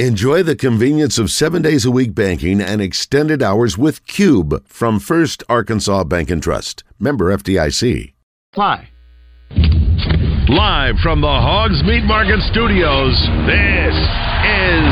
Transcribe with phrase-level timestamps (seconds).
[0.00, 4.98] Enjoy the convenience of seven days a week banking and extended hours with Cube from
[4.98, 6.82] First Arkansas Bank and Trust.
[6.98, 8.12] Member FDIC.
[8.52, 8.90] Fly.
[10.48, 13.14] Live from the Hogs Meat Market Studios,
[13.46, 14.90] this is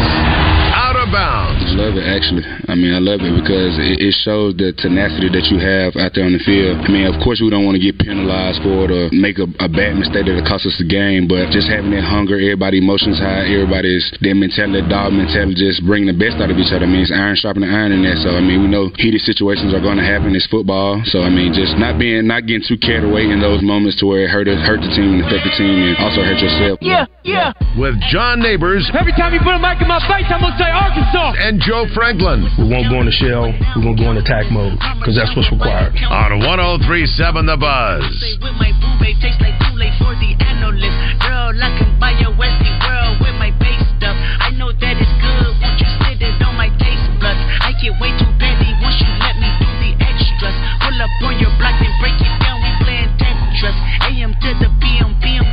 [0.70, 1.61] Out of Bounds.
[1.62, 2.42] I love it, actually.
[2.66, 6.12] I mean, I love it because it, it shows the tenacity that you have out
[6.12, 6.82] there on the field.
[6.82, 9.46] I mean, of course, we don't want to get penalized for it or make a,
[9.62, 13.22] a bad mistake that cost us the game, but just having that hunger, everybody emotions
[13.22, 16.84] high, everybody's their mentality, dog mentality, just bringing the best out of each other.
[16.84, 18.18] I mean, it's iron sharpening iron in there.
[18.18, 20.34] So, I mean, we know heated situations are going to happen.
[20.34, 21.00] It's football.
[21.08, 24.06] So, I mean, just not being, not getting too carried away in those moments to
[24.06, 26.78] where it hurt, hurt the team and affect the team and also hurt yourself.
[26.82, 27.54] Yeah, yeah.
[27.78, 28.84] With John Neighbors.
[28.92, 31.40] Every time you put a mic in my face, I'm going to say Arkansas.
[31.42, 32.48] And Joe Franklin.
[32.56, 33.50] We won't go in the shell.
[33.76, 35.92] We're going to go in attack mode because that's what's required.
[36.08, 38.00] On 1037 The Buzz.
[38.40, 40.96] With my boo babe, tastes like Kool-Aid for the analyst.
[41.20, 44.16] Girl, I can buy a Westie world with my base stuff.
[44.16, 45.52] I know that it's good.
[45.60, 47.40] Won't you sit it on my taste buds?
[47.60, 50.56] I get way too petty once you let me do the extras.
[50.80, 52.62] Pull up on your block and break it down.
[52.62, 53.76] We playing Tetris.
[54.08, 55.46] AM to the PM, PM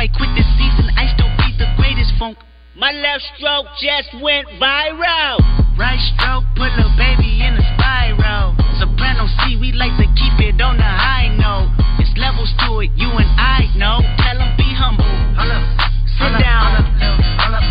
[0.00, 2.38] If I quit this season, I still be the greatest funk.
[2.74, 5.44] My left stroke just went viral.
[5.76, 8.56] Right stroke put a baby in a spiral.
[8.80, 11.76] Soprano C, we like to keep it on the high note.
[12.00, 14.00] It's levels to it, you and I know.
[14.16, 15.04] Tell 'em be humble.
[16.16, 16.80] Sit down.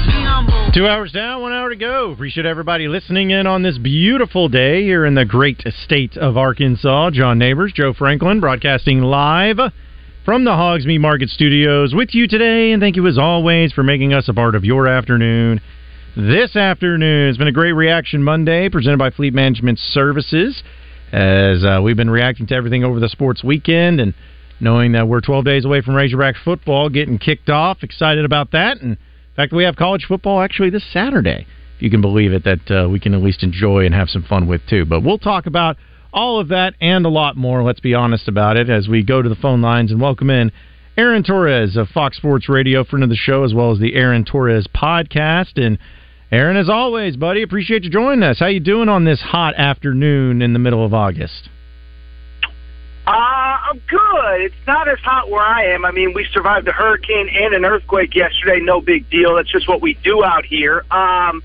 [0.05, 0.71] Be humble.
[0.71, 2.11] Two hours down, one hour to go.
[2.11, 7.09] Appreciate everybody listening in on this beautiful day here in the great state of Arkansas.
[7.09, 9.59] John Neighbors, Joe Franklin, broadcasting live
[10.29, 12.71] from the Hogs Meat Market Studios with you today.
[12.71, 15.59] And thank you as always for making us a part of your afternoon.
[16.15, 20.61] This afternoon it's been a great reaction Monday presented by Fleet Management Services
[21.11, 24.13] as uh, we've been reacting to everything over the sports weekend and
[24.59, 27.81] knowing that we're 12 days away from Razorback football getting kicked off.
[27.81, 28.79] Excited about that.
[28.81, 32.43] And in fact, we have college football actually this Saturday, if you can believe it,
[32.43, 34.85] that uh, we can at least enjoy and have some fun with too.
[34.85, 35.77] But we'll talk about
[36.13, 39.21] all of that and a lot more, let's be honest about it, as we go
[39.21, 40.51] to the phone lines and welcome in
[40.97, 44.25] Aaron Torres of Fox Sports Radio, friend of the show, as well as the Aaron
[44.25, 45.63] Torres podcast.
[45.63, 45.77] And
[46.31, 48.39] Aaron, as always, buddy, appreciate you joining us.
[48.39, 51.49] How you doing on this hot afternoon in the middle of August?
[53.07, 54.41] Uh, I'm good.
[54.41, 55.85] It's not as hot where I am.
[55.85, 58.59] I mean, we survived a hurricane and an earthquake yesterday.
[58.61, 59.35] No big deal.
[59.35, 60.85] That's just what we do out here.
[60.91, 61.41] Um,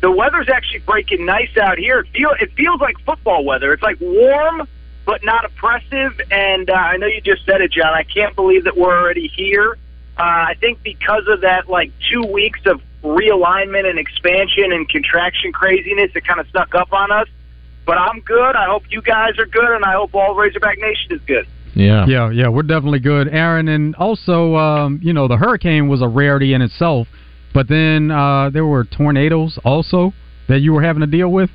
[0.00, 2.00] the weather's actually breaking nice out here.
[2.00, 3.72] It, feel, it feels like football weather.
[3.72, 4.68] It's like warm,
[5.04, 6.20] but not oppressive.
[6.30, 7.92] And uh, I know you just said it, John.
[7.92, 9.76] I can't believe that we're already here.
[10.18, 15.52] Uh, I think because of that, like two weeks of realignment and expansion and contraction
[15.52, 17.28] craziness, it kind of snuck up on us.
[17.86, 18.54] But I'm good.
[18.54, 21.46] I hope you guys are good, and I hope all Razorback Nation is good.
[21.74, 22.06] Yeah.
[22.06, 23.68] Yeah, yeah, we're definitely good, Aaron.
[23.68, 27.08] And also, um, you know, the hurricane was a rarity in itself,
[27.58, 30.12] but then uh, there were tornadoes also
[30.46, 31.50] that you were having to deal with.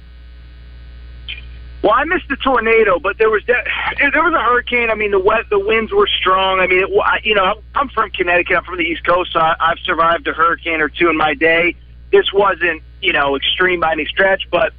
[1.81, 3.63] Well, I missed the tornado, but there was de-
[4.11, 4.89] there was a hurricane.
[4.89, 6.59] I mean, the wet, the winds were strong.
[6.59, 8.57] I mean, it, you know, I'm from Connecticut.
[8.57, 11.35] I'm from the East Coast, so I, I've survived a hurricane or two in my
[11.35, 11.73] day.
[12.11, 14.73] This wasn't, you know, extreme by any stretch, but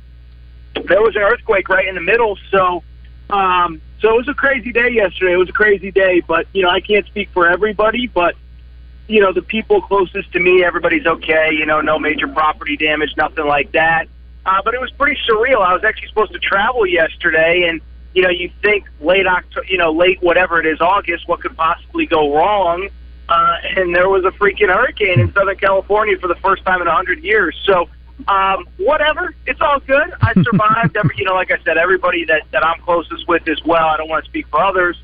[0.74, 2.36] there was an earthquake right in the middle.
[2.50, 2.82] So,
[3.30, 5.32] um, so it was a crazy day yesterday.
[5.32, 8.34] It was a crazy day, but you know, I can't speak for everybody, but
[9.06, 11.50] you know, the people closest to me, everybody's okay.
[11.52, 14.08] You know, no major property damage, nothing like that.
[14.46, 15.60] Uh, but it was pretty surreal.
[15.60, 17.80] I was actually supposed to travel yesterday, and
[18.14, 21.56] you know, you think late October, you know, late whatever it is, August, what could
[21.56, 22.88] possibly go wrong?
[23.28, 26.86] Uh, and there was a freaking hurricane in Southern California for the first time in
[26.86, 27.56] a hundred years.
[27.64, 27.88] So,
[28.28, 30.12] um, whatever, it's all good.
[30.20, 30.96] I survived.
[30.96, 33.86] Every, you know, like I said, everybody that that I'm closest with as well.
[33.86, 34.96] I don't want to speak for others,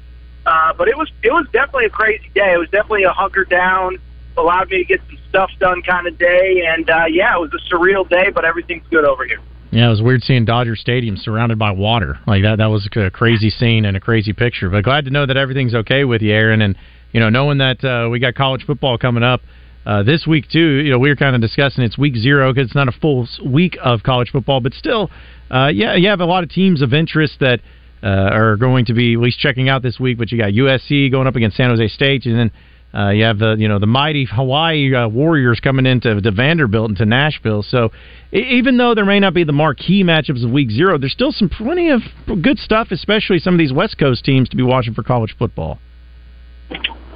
[0.50, 2.53] uh, but it was it was definitely a crazy day.
[2.53, 3.99] It was definitely a hunker down,
[4.37, 7.53] allowed me to get some stuff done kind of day, and uh, yeah, it was
[7.55, 9.41] a surreal day, but everything's good over here.
[9.71, 12.19] Yeah, it was weird seeing Dodger Stadium surrounded by water.
[12.27, 14.69] Like that, that was a crazy scene and a crazy picture.
[14.69, 16.61] But glad to know that everything's okay with you, Aaron.
[16.61, 16.76] And
[17.12, 19.43] you know, knowing that uh, we got college football coming up
[19.87, 20.82] uh, this week too.
[20.82, 23.29] You know, we were kind of discussing it's week zero because it's not a full
[23.44, 25.11] week of college football, but still,
[25.50, 27.61] uh, yeah, you have a lot of teams of interest that
[28.02, 30.19] uh, are going to be at least checking out this week.
[30.19, 32.50] But you got USC going up against San Jose State, and then.
[32.93, 36.88] Uh, you have the you know the mighty Hawaii uh, Warriors coming into to Vanderbilt
[36.88, 37.62] and to Nashville.
[37.62, 37.93] So
[38.32, 41.49] even though there may not be the marquee matchups of Week Zero, there's still some
[41.49, 42.00] plenty of
[42.43, 45.79] good stuff, especially some of these West Coast teams to be watching for college football.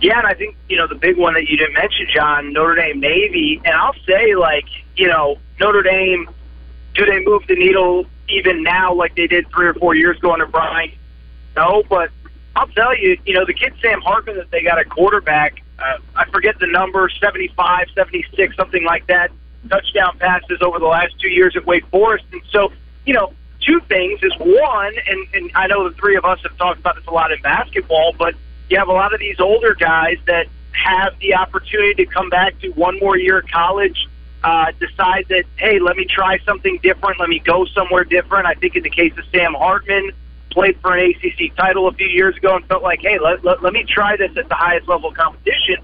[0.01, 2.77] Yeah, and I think you know the big one that you didn't mention, John, Notre
[2.77, 4.67] Dame Navy, and I'll say like
[4.97, 6.29] you know Notre Dame,
[6.95, 10.33] do they move the needle even now like they did three or four years ago
[10.33, 10.93] under Brian?
[11.57, 12.11] No, but
[12.57, 15.99] I'll tell you, you know, the kid Sam Hartman that they got a quarterback, uh,
[16.17, 19.31] I forget the number, 75, 76, something like that,
[19.69, 22.25] touchdown passes over the last two years at Wake Forest.
[22.33, 22.73] And so,
[23.07, 26.57] you know, two things is one, and, and I know the three of us have
[26.57, 28.35] talked about this a lot in basketball, but
[28.69, 32.59] you have a lot of these older guys that have the opportunity to come back
[32.61, 34.09] to one more year of college,
[34.45, 38.47] uh, decide that, hey, let me try something different, let me go somewhere different.
[38.47, 40.13] I think in the case of Sam Hartman,
[40.51, 43.63] played for an ACC title a few years ago and felt like, hey, let, let,
[43.63, 45.77] let me try this at the highest level of competition.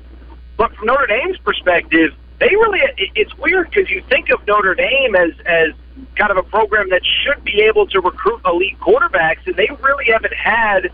[0.56, 4.74] But from Notre Dame's perspective, they really it, it's weird because you think of Notre
[4.74, 5.72] Dame as as
[6.16, 10.06] kind of a program that should be able to recruit elite quarterbacks, and they really
[10.06, 10.90] haven't had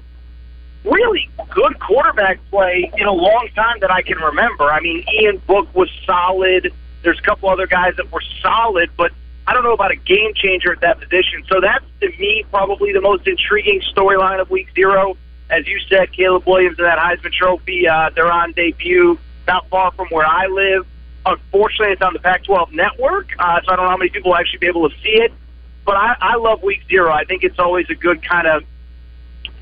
[0.85, 4.65] really good quarterback play in a long time that I can remember.
[4.65, 6.73] I mean, Ian Book was solid.
[7.07, 9.13] There's a couple other guys that were solid, but
[9.47, 11.45] I don't know about a game changer at that position.
[11.49, 15.17] So that's to me probably the most intriguing storyline of Week Zero.
[15.49, 19.17] As you said, Caleb Williams and that Heisman Trophy, uh, they're on debut
[19.47, 20.85] not far from where I live.
[21.25, 24.39] Unfortunately, it's on the Pac-12 network, uh, so I don't know how many people will
[24.39, 25.33] actually be able to see it.
[25.85, 27.13] But I, I love Week Zero.
[27.13, 28.65] I think it's always a good kind of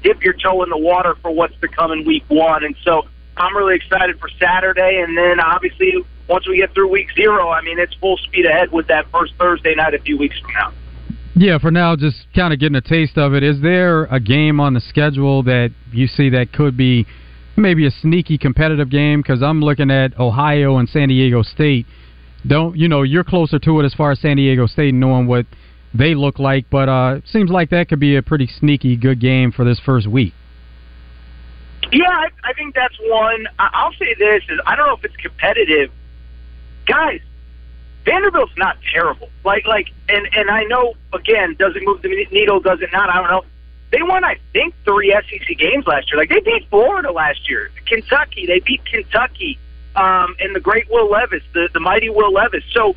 [0.03, 3.07] dip your toe in the water for what's to come in Week One, and so
[3.37, 7.63] I'm really excited for Saturday, and then obviously once we get through week zero, I
[7.63, 10.73] mean, it's full speed ahead with that first Thursday night a few weeks from now.
[11.37, 13.43] Yeah, for now, just kind of getting a taste of it.
[13.43, 17.07] Is there a game on the schedule that you see that could be
[17.57, 19.21] maybe a sneaky competitive game?
[19.21, 21.87] Because I'm looking at Ohio and San Diego State.
[22.47, 25.47] Don't you know you're closer to it as far as San Diego State knowing what
[25.93, 29.51] they look like, but uh, seems like that could be a pretty sneaky good game
[29.51, 30.35] for this first week.
[31.91, 33.47] Yeah, I, I think that's one.
[33.59, 35.91] I'll say this: is I don't know if it's competitive
[36.87, 37.21] guys,
[38.05, 39.31] Vanderbilt's not terrible.
[39.45, 42.61] Like, like, and and I know again, does it move the needle?
[42.61, 43.09] Does it not?
[43.09, 43.45] I don't know.
[43.91, 46.19] They won, I think, three SEC games last year.
[46.19, 48.47] Like they beat Florida last year, Kentucky.
[48.47, 49.59] They beat Kentucky,
[49.97, 52.65] um, and the great Will Levis, the the mighty Will Levis.
[52.73, 52.97] So.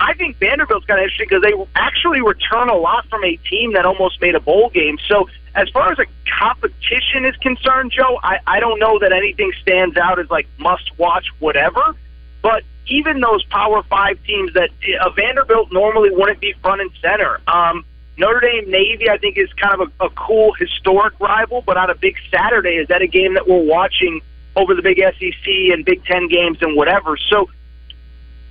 [0.00, 3.74] I think Vanderbilt's kind of interesting because they actually return a lot from a team
[3.74, 4.98] that almost made a bowl game.
[5.06, 9.52] So, as far as a competition is concerned, Joe, I, I don't know that anything
[9.62, 11.94] stands out as like must watch, whatever.
[12.42, 14.70] But even those Power Five teams that
[15.00, 17.40] uh, Vanderbilt normally wouldn't be front and center.
[17.46, 17.84] Um,
[18.16, 21.90] Notre Dame Navy, I think, is kind of a, a cool historic rival, but on
[21.90, 24.20] a big Saturday, is that a game that we're watching
[24.54, 27.16] over the big SEC and Big Ten games and whatever?
[27.16, 27.48] So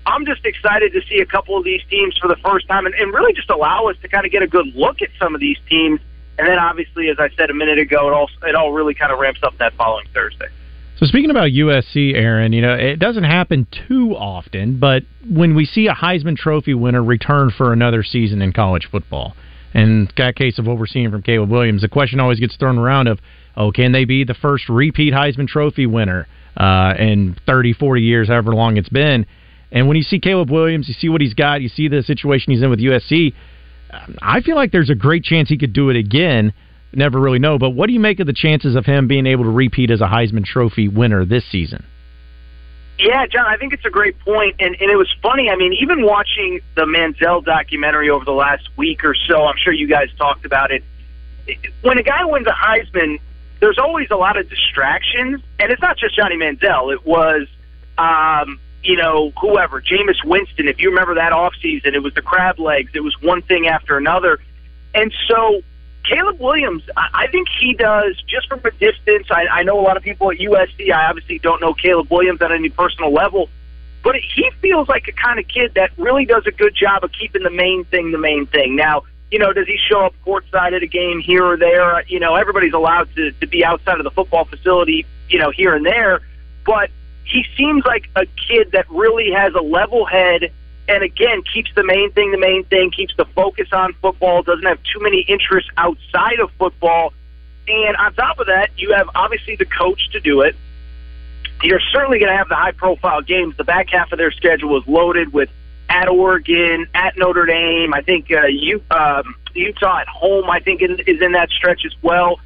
[0.05, 2.95] I'm just excited to see a couple of these teams for the first time and,
[2.95, 5.39] and really just allow us to kind of get a good look at some of
[5.39, 6.01] these teams.
[6.37, 9.11] And then, obviously, as I said a minute ago, it all it all really kind
[9.11, 10.47] of ramps up that following Thursday.
[11.03, 15.65] So speaking about USC, Aaron, you know it doesn't happen too often, but when we
[15.65, 19.35] see a Heisman Trophy winner return for another season in college football,
[19.73, 22.77] and that case of what we're seeing from Caleb Williams, the question always gets thrown
[22.77, 23.19] around of,
[23.57, 28.29] oh, can they be the first repeat Heisman Trophy winner uh, in 30, 40 years,
[28.29, 29.25] however long it's been?
[29.73, 32.53] And when you see Caleb Williams, you see what he's got, you see the situation
[32.53, 33.33] he's in with USC.
[34.21, 36.53] I feel like there's a great chance he could do it again
[36.95, 37.57] never really know.
[37.57, 40.01] But what do you make of the chances of him being able to repeat as
[40.01, 41.85] a Heisman Trophy winner this season?
[42.99, 45.49] Yeah, John, I think it's a great point, and and it was funny.
[45.49, 49.73] I mean, even watching the Manziel documentary over the last week or so, I'm sure
[49.73, 50.83] you guys talked about it.
[51.81, 53.19] When a guy wins a Heisman,
[53.59, 56.93] there's always a lot of distractions, and it's not just Johnny Manziel.
[56.93, 57.47] It was,
[57.97, 60.67] um, you know, whoever, Jameis Winston.
[60.67, 62.91] If you remember that off season, it was the crab legs.
[62.93, 64.39] It was one thing after another,
[64.93, 65.61] and so
[66.03, 69.27] Caleb Williams, I think he does just from a distance.
[69.31, 70.91] I, I know a lot of people at USC.
[70.91, 73.49] I obviously don't know Caleb Williams at any personal level,
[74.03, 77.11] but he feels like a kind of kid that really does a good job of
[77.13, 78.75] keeping the main thing the main thing.
[78.75, 82.03] Now, you know, does he show up courtside at a game here or there?
[82.07, 85.73] You know, everybody's allowed to to be outside of the football facility, you know, here
[85.73, 86.19] and there,
[86.65, 86.91] but
[87.23, 90.51] he seems like a kid that really has a level head
[90.87, 94.65] and again keeps the main thing the main thing, keeps the focus on football, doesn't
[94.65, 97.13] have too many interests outside of football.
[97.67, 100.55] And on top of that, you have obviously the coach to do it.
[101.61, 103.55] You're certainly going to have the high profile games.
[103.55, 105.49] The back half of their schedule is loaded with
[105.87, 107.93] at Oregon, at Notre Dame.
[107.93, 111.93] I think uh, you, um, Utah at home, I think, is in that stretch as
[112.01, 112.39] well.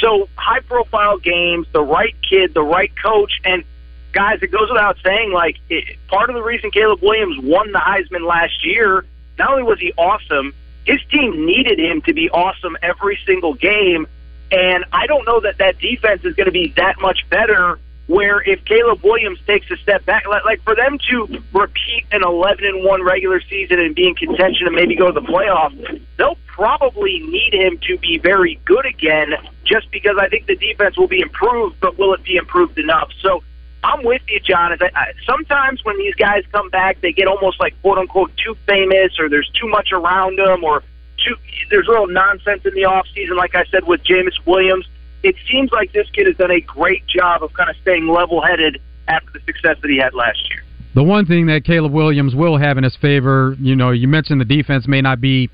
[0.00, 3.64] So high profile games, the right kid, the right coach, and
[4.12, 7.78] guys, it goes without saying, like, it, part of the reason Caleb Williams won the
[7.78, 9.04] Heisman last year,
[9.38, 14.06] not only was he awesome, his team needed him to be awesome every single game.
[14.50, 17.78] And I don't know that that defense is going to be that much better
[18.10, 22.64] where if Caleb Williams takes a step back, like, for them to repeat an 11
[22.64, 26.36] and one regular season and be in contention and maybe go to the playoffs, they'll
[26.46, 29.34] probably need him to be very good again.
[29.64, 33.10] Just because I think the defense will be improved, but will it be improved enough?
[33.22, 33.44] So
[33.82, 34.72] I'm with you, John.
[34.72, 38.56] I, I, sometimes when these guys come back, they get almost like quote unquote too
[38.66, 40.82] famous, or there's too much around them, or
[41.24, 41.36] too,
[41.70, 43.36] there's a little nonsense in the off season.
[43.36, 44.86] Like I said with Jameis Williams
[45.22, 48.42] it seems like this kid has done a great job of kind of staying level
[48.42, 50.62] headed after the success that he had last year.
[50.94, 54.40] The one thing that Caleb Williams will have in his favor, you know, you mentioned
[54.40, 55.50] the defense may not be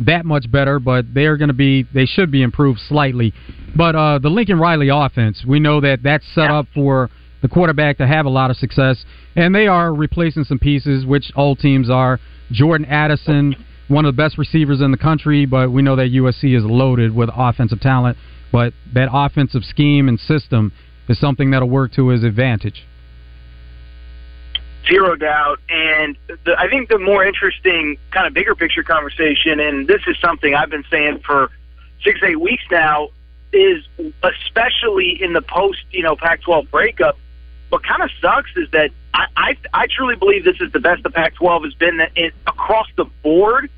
[0.00, 3.32] that much better, but they are going to be, they should be improved slightly.
[3.76, 6.58] But uh, the Lincoln Riley offense, we know that that's set yeah.
[6.58, 7.10] up for
[7.42, 9.04] the quarterback to have a lot of success,
[9.36, 12.18] and they are replacing some pieces, which all teams are.
[12.50, 13.54] Jordan Addison,
[13.88, 17.14] one of the best receivers in the country, but we know that USC is loaded
[17.14, 18.16] with offensive talent.
[18.52, 20.72] But that offensive scheme and system
[21.08, 22.86] is something that'll work to his advantage.
[24.88, 25.58] Zero doubt.
[25.68, 30.16] And the, I think the more interesting, kind of bigger picture conversation, and this is
[30.20, 31.50] something I've been saying for
[32.02, 33.10] six, eight weeks now,
[33.52, 33.84] is
[34.22, 37.18] especially in the post, you know, Pac-12 breakup.
[37.70, 41.02] What kind of sucks is that I, I, I truly believe this is the best
[41.02, 43.70] the Pac-12 has been in, across the board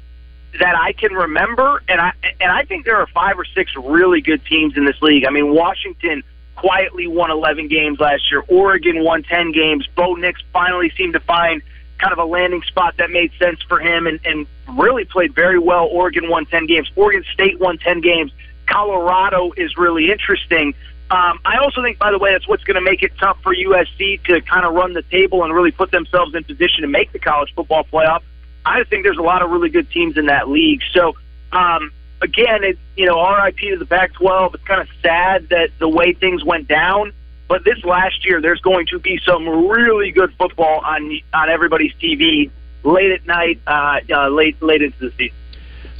[0.58, 4.20] that I can remember, and I and I think there are five or six really
[4.20, 5.25] good teams in this league.
[5.25, 6.22] I mean, Washington
[6.56, 8.42] quietly won 11 games last year.
[8.49, 9.87] Oregon won 10 games.
[9.94, 11.62] Bo Nix finally seemed to find
[11.99, 14.46] kind of a landing spot that made sense for him, and and
[14.78, 15.87] really played very well.
[15.87, 16.90] Oregon won 10 games.
[16.96, 18.32] Oregon State won 10 games.
[18.66, 20.75] Colorado is really interesting.
[21.12, 23.54] Um, I also think, by the way, that's what's going to make it tough for
[23.54, 27.12] USC to kind of run the table and really put themselves in position to make
[27.12, 28.23] the college football playoff
[28.64, 30.83] I think there's a lot of really good teams in that league.
[30.92, 31.16] So,
[31.52, 34.54] um, again, it's you know, RIP to the Pac-12.
[34.54, 37.12] It's kind of sad that the way things went down.
[37.49, 41.92] But this last year, there's going to be some really good football on on everybody's
[41.95, 42.50] TV
[42.83, 45.37] late at night, uh, uh, late late into the season.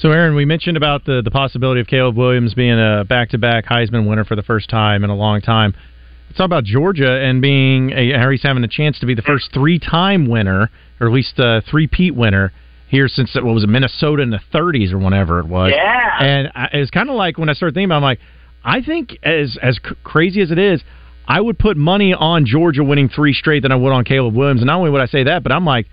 [0.03, 4.09] So, Aaron, we mentioned about the the possibility of Caleb Williams being a back-to-back Heisman
[4.09, 5.77] winner for the first time in a long time.
[6.27, 9.53] Let's talk about Georgia and being a Harry's having a chance to be the first
[9.55, 12.53] three-time winner or at least a three-peat winner
[12.89, 15.71] here since what was it, Minnesota in the 30s or whenever it was.
[15.73, 16.19] Yeah.
[16.21, 18.21] And I, it's kind of like when I started thinking about, it, I'm like,
[18.65, 20.83] I think as as crazy as it is,
[21.29, 24.63] I would put money on Georgia winning three straight than I would on Caleb Williams.
[24.63, 25.87] And not only would I say that, but I'm like,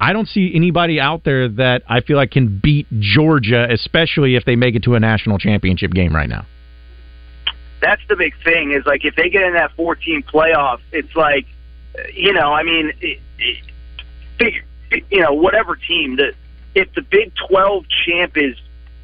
[0.00, 4.44] I don't see anybody out there that I feel like can beat Georgia, especially if
[4.44, 6.46] they make it to a national championship game right now.
[7.80, 11.46] That's the big thing is like if they get in that 14 playoff, it's like,
[12.12, 13.20] you know, I mean, it,
[14.40, 16.34] it, you know, whatever team that
[16.74, 18.56] if the Big 12 champ is,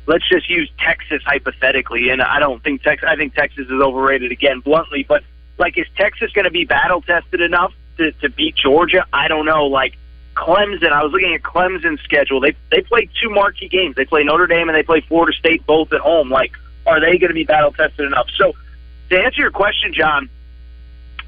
[0.07, 4.33] let's just use Texas hypothetically, and I don't think Texas, I think Texas is overrated
[4.33, 5.23] again, bluntly, but
[5.59, 9.05] like, is Texas going to be battle tested enough to, to beat Georgia?
[9.13, 9.67] I don't know.
[9.67, 9.97] Like,
[10.37, 12.41] Clemson, I was looking at Clemson's schedule.
[12.41, 13.97] They they play two marquee games.
[13.97, 16.31] They play Notre Dame and they play Florida State both at home.
[16.31, 16.53] Like,
[16.87, 18.29] are they going to be battle tested enough?
[18.37, 18.55] So,
[19.11, 20.31] to answer your question, John,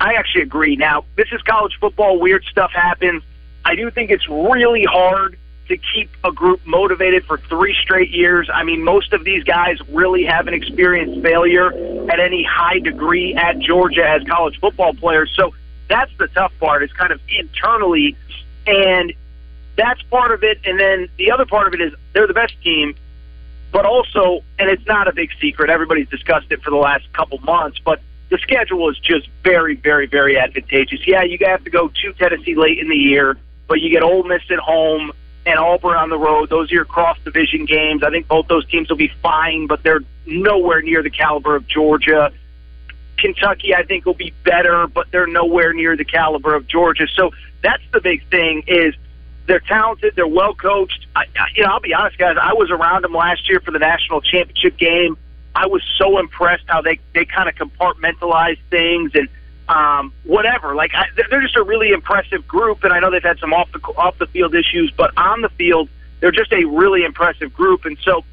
[0.01, 0.77] I actually agree.
[0.77, 2.19] Now, this is college football.
[2.19, 3.23] Weird stuff happens.
[3.65, 8.51] I do think it's really hard to keep a group motivated for three straight years.
[8.53, 11.69] I mean, most of these guys really haven't experienced failure
[12.11, 15.33] at any high degree at Georgia as college football players.
[15.37, 15.55] So
[15.89, 16.83] that's the tough part.
[16.83, 18.17] It's kind of internally,
[18.67, 19.13] and
[19.77, 20.61] that's part of it.
[20.65, 22.95] And then the other part of it is they're the best team,
[23.73, 25.71] but also, and it's not a big secret.
[25.71, 28.01] Everybody's discussed it for the last couple months, but
[28.31, 31.07] the schedule is just very, very, very advantageous.
[31.07, 33.37] Yeah, you have to go to Tennessee late in the year
[33.73, 35.13] but you get Ole Miss at home
[35.47, 36.51] and Auburn on the road.
[36.51, 38.03] Those are your cross division games.
[38.03, 41.67] I think both those teams will be fine, but they're nowhere near the caliber of
[41.67, 42.33] Georgia.
[43.23, 47.07] Kentucky, I think, will be better, but they're nowhere near the caliber of Georgia.
[47.15, 47.31] So
[47.63, 48.95] that's the big thing is
[49.47, 51.07] they're talented, they're well coached.
[51.17, 51.25] I,
[51.55, 52.37] you know, I'll be honest, guys.
[52.41, 55.17] I was around them last year for the national championship game.
[55.55, 59.29] I was so impressed how they they kind of compartmentalize things and
[59.69, 60.75] um, whatever.
[60.75, 63.71] Like I, they're just a really impressive group, and I know they've had some off
[63.73, 65.89] the off the field issues, but on the field,
[66.21, 67.85] they're just a really impressive group.
[67.85, 68.25] And so,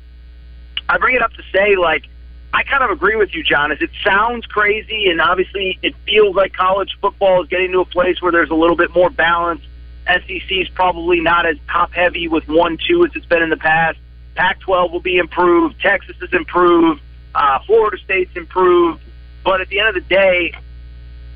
[0.87, 2.05] I bring it up to say, like,
[2.53, 3.71] I kind of agree with you, John.
[3.71, 7.85] As it sounds crazy, and obviously it feels like college football is getting to a
[7.85, 9.61] place where there's a little bit more balance.
[10.07, 13.57] SEC is probably not as top heavy with one two as it's been in the
[13.57, 13.99] past.
[14.35, 15.79] Pac-12 will be improved.
[15.81, 17.01] Texas is improved.
[17.35, 19.01] Uh, Florida State's improved.
[19.43, 20.53] But at the end of the day,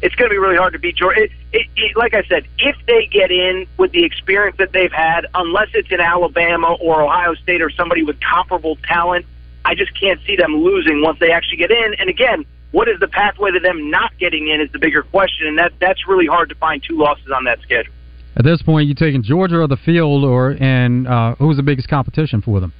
[0.01, 1.23] it's going to be really hard to beat Georgia.
[1.23, 4.91] It, it, it, like I said, if they get in with the experience that they've
[4.91, 9.25] had, unless it's in Alabama or Ohio State or somebody with comparable talent,
[9.65, 11.93] I just can't see them losing once they actually get in.
[11.99, 15.47] And again, what is the pathway to them not getting in is the bigger question,
[15.47, 17.93] and that that's really hard to find two losses on that schedule.
[18.35, 21.87] At this point, you taking Georgia or the field, or and uh, who's the biggest
[21.87, 22.73] competition for them?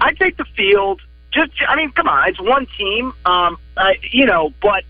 [0.00, 1.02] I take the field.
[1.32, 3.12] Just, I mean, come on, it's one team.
[3.26, 4.84] Um, I, you know, but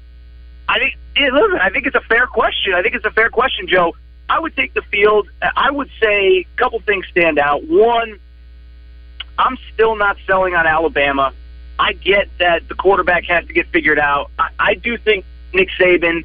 [0.68, 2.72] I think, yeah, listen, I think it's a fair question.
[2.74, 3.96] I think it's a fair question, Joe.
[4.28, 5.28] I would take the field.
[5.42, 7.64] I would say a couple things stand out.
[7.64, 8.18] One,
[9.38, 11.32] I'm still not selling on Alabama.
[11.78, 14.30] I get that the quarterback has to get figured out.
[14.38, 16.24] I, I do think Nick Saban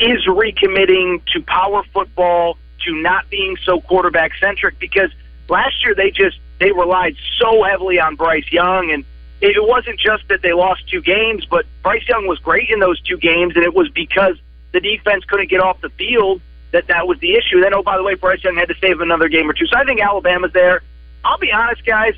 [0.00, 5.10] is recommitting to power football, to not being so quarterback centric because
[5.48, 9.04] last year they just they relied so heavily on Bryce Young and
[9.40, 13.00] it wasn't just that they lost two games, but Bryce Young was great in those
[13.02, 14.36] two games and it was because
[14.72, 16.40] the defense couldn't get off the field
[16.72, 17.60] that that was the issue.
[17.60, 19.66] Then oh by the way, Bryce Young had to save another game or two.
[19.66, 20.82] So I think Alabama's there.
[21.24, 22.14] I'll be honest, guys,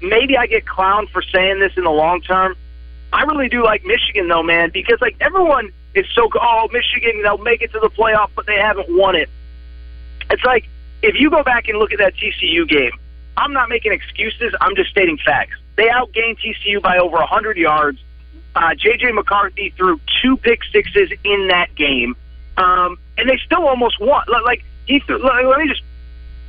[0.00, 2.56] maybe I get clowned for saying this in the long term.
[3.12, 7.38] I really do like Michigan though, man, because like everyone is so oh Michigan they'll
[7.38, 9.28] make it to the playoff, but they haven't won it.
[10.30, 10.66] It's like
[11.02, 12.92] if you go back and look at that TCU game,
[13.36, 14.54] I'm not making excuses.
[14.60, 15.56] I'm just stating facts.
[15.76, 17.98] They outgained TCU by over 100 yards.
[18.54, 22.14] Uh, JJ McCarthy threw two pick sixes in that game,
[22.56, 24.24] um, and they still almost won.
[24.44, 25.18] Like he threw.
[25.18, 25.82] Let me just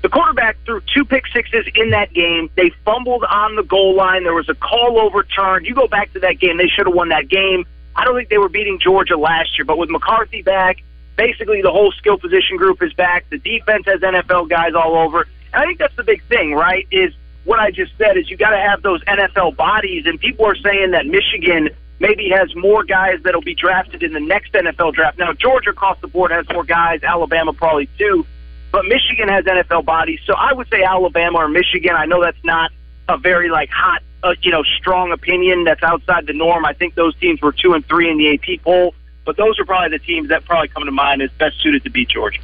[0.03, 2.50] the quarterback threw two pick sixes in that game.
[2.55, 4.24] They fumbled on the goal line.
[4.24, 5.65] There was a call overturned.
[5.65, 7.65] You go back to that game, they should have won that game.
[7.95, 10.83] I don't think they were beating Georgia last year, but with McCarthy back,
[11.15, 13.29] basically the whole skill position group is back.
[13.29, 15.22] The defense has NFL guys all over.
[15.53, 16.86] And I think that's the big thing, right?
[16.91, 17.13] Is
[17.45, 20.55] what I just said is you got to have those NFL bodies, and people are
[20.55, 21.69] saying that Michigan
[22.00, 25.17] maybe has more guys that'll be drafted in the next NFL draft.
[25.17, 28.25] Now Georgia across the board has more guys, Alabama probably too
[28.74, 31.96] but Michigan has NFL bodies, so I would say Alabama or Michigan.
[31.96, 32.72] I know that's not
[33.08, 35.63] a very like hot, uh, you know, strong opinion.
[35.63, 36.65] That's outside the norm.
[36.65, 38.96] I think those teams were two and three in the AP poll,
[39.27, 41.92] but those are probably the teams that probably come to mind as best suited to
[41.92, 42.39] beat Georgia.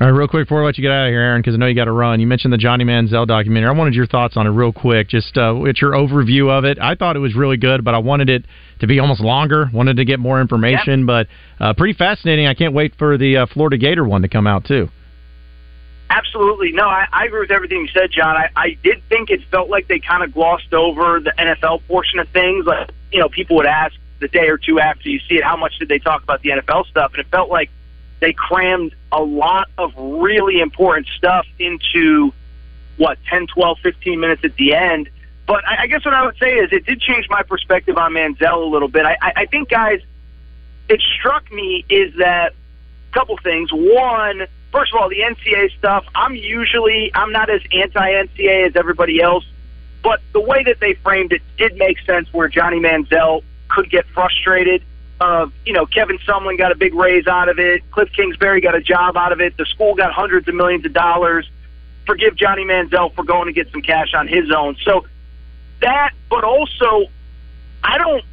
[0.00, 1.58] All right, real quick before I let you get out of here, Aaron, because I
[1.58, 2.18] know you got to run.
[2.18, 3.68] You mentioned the Johnny Manziel documentary.
[3.68, 5.08] I wanted your thoughts on it real quick.
[5.08, 6.78] Just uh, it's your overview of it.
[6.80, 8.44] I thought it was really good, but I wanted it
[8.80, 9.70] to be almost longer.
[9.72, 11.06] Wanted to get more information, yep.
[11.06, 12.48] but uh, pretty fascinating.
[12.48, 14.88] I can't wait for the uh, Florida Gator one to come out too.
[16.10, 16.72] Absolutely.
[16.72, 18.36] No, I, I agree with everything you said, John.
[18.36, 22.18] I, I did think it felt like they kind of glossed over the NFL portion
[22.18, 22.64] of things.
[22.64, 25.56] Like, you know, people would ask the day or two after you see it, how
[25.56, 27.12] much did they talk about the NFL stuff?
[27.12, 27.70] And it felt like
[28.20, 32.32] they crammed a lot of really important stuff into,
[32.96, 35.10] what, 10, 12, 15 minutes at the end.
[35.46, 38.12] But I, I guess what I would say is it did change my perspective on
[38.14, 39.04] Manziel a little bit.
[39.04, 40.00] I, I, I think, guys,
[40.88, 42.54] it struck me is that
[43.10, 43.70] a couple things.
[43.72, 49.20] One, first of all, the NCAA stuff, I'm usually I'm not as anti-NCAA as everybody
[49.20, 49.44] else,
[50.02, 54.06] but the way that they framed it did make sense where Johnny Manziel could get
[54.08, 54.82] frustrated.
[55.20, 57.82] Of you know, Kevin Sumlin got a big raise out of it.
[57.90, 59.56] Cliff Kingsbury got a job out of it.
[59.56, 61.50] The school got hundreds of millions of dollars.
[62.06, 64.76] Forgive Johnny Manziel for going to get some cash on his own.
[64.84, 65.06] So
[65.80, 67.06] that, but also,
[67.82, 68.24] I don't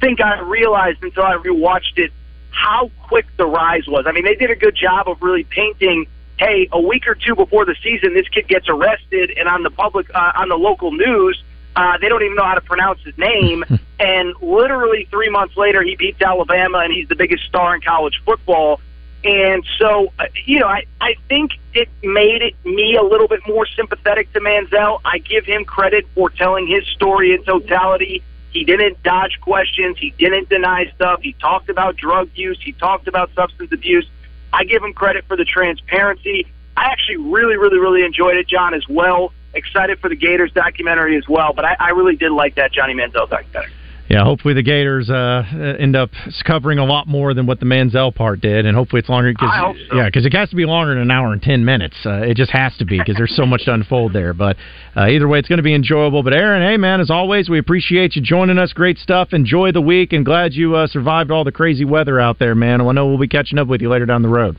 [0.00, 2.12] think I realized until I rewatched it
[2.56, 4.06] how quick the rise was.
[4.06, 6.06] I mean, they did a good job of really painting.
[6.38, 9.70] Hey, a week or two before the season, this kid gets arrested, and on the
[9.70, 11.42] public, uh, on the local news,
[11.76, 13.64] uh, they don't even know how to pronounce his name.
[14.00, 18.20] and literally three months later, he beats Alabama, and he's the biggest star in college
[18.24, 18.80] football.
[19.22, 23.40] And so, uh, you know, I, I think it made it me a little bit
[23.46, 25.00] more sympathetic to Manziel.
[25.04, 29.96] I give him credit for telling his story in totality he didn't dodge questions.
[29.98, 31.20] He didn't deny stuff.
[31.22, 32.58] He talked about drug use.
[32.62, 34.08] He talked about substance abuse.
[34.52, 36.46] I give him credit for the transparency.
[36.76, 39.32] I actually really, really, really enjoyed it, John, as well.
[39.54, 41.52] Excited for the Gators documentary as well.
[41.54, 43.72] But I, I really did like that Johnny Manziel documentary.
[44.08, 45.42] Yeah, hopefully the Gators uh,
[45.78, 46.10] end up
[46.46, 49.34] covering a lot more than what the Manziel part did, and hopefully it's longer.
[49.34, 49.96] Cause, I hope so.
[49.96, 51.96] Yeah, because it has to be longer than an hour and ten minutes.
[52.04, 54.32] Uh, it just has to be because there's so much to unfold there.
[54.32, 54.56] But
[54.96, 56.22] uh, either way, it's going to be enjoyable.
[56.22, 58.72] But Aaron, hey man, as always, we appreciate you joining us.
[58.72, 59.32] Great stuff.
[59.32, 62.80] Enjoy the week, and glad you uh, survived all the crazy weather out there, man.
[62.80, 64.56] I know we'll be catching up with you later down the road.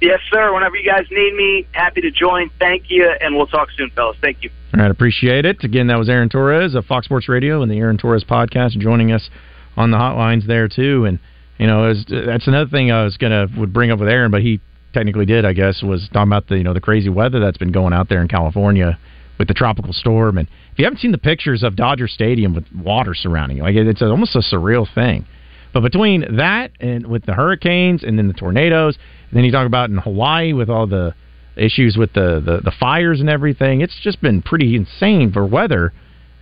[0.00, 0.52] Yes, sir.
[0.54, 2.50] Whenever you guys need me, happy to join.
[2.58, 4.16] Thank you, and we'll talk soon, fellas.
[4.20, 4.50] Thank you.
[4.74, 5.62] All right, appreciate it.
[5.62, 9.12] Again, that was Aaron Torres of Fox Sports Radio and the Aaron Torres podcast, joining
[9.12, 9.28] us
[9.76, 11.04] on the hotlines there too.
[11.04, 11.18] And
[11.58, 14.40] you know, was, that's another thing I was gonna would bring up with Aaron, but
[14.40, 14.60] he
[14.94, 17.72] technically did, I guess, was talking about the you know the crazy weather that's been
[17.72, 18.98] going out there in California
[19.38, 20.38] with the tropical storm.
[20.38, 23.74] And if you haven't seen the pictures of Dodger Stadium with water surrounding it, like
[23.74, 25.26] it's almost a surreal thing.
[25.72, 28.96] But between that and with the hurricanes and then the tornadoes
[29.30, 31.14] and then you talk about in Hawaii with all the
[31.56, 33.80] issues with the, the, the fires and everything.
[33.80, 35.92] It's just been pretty insane for weather.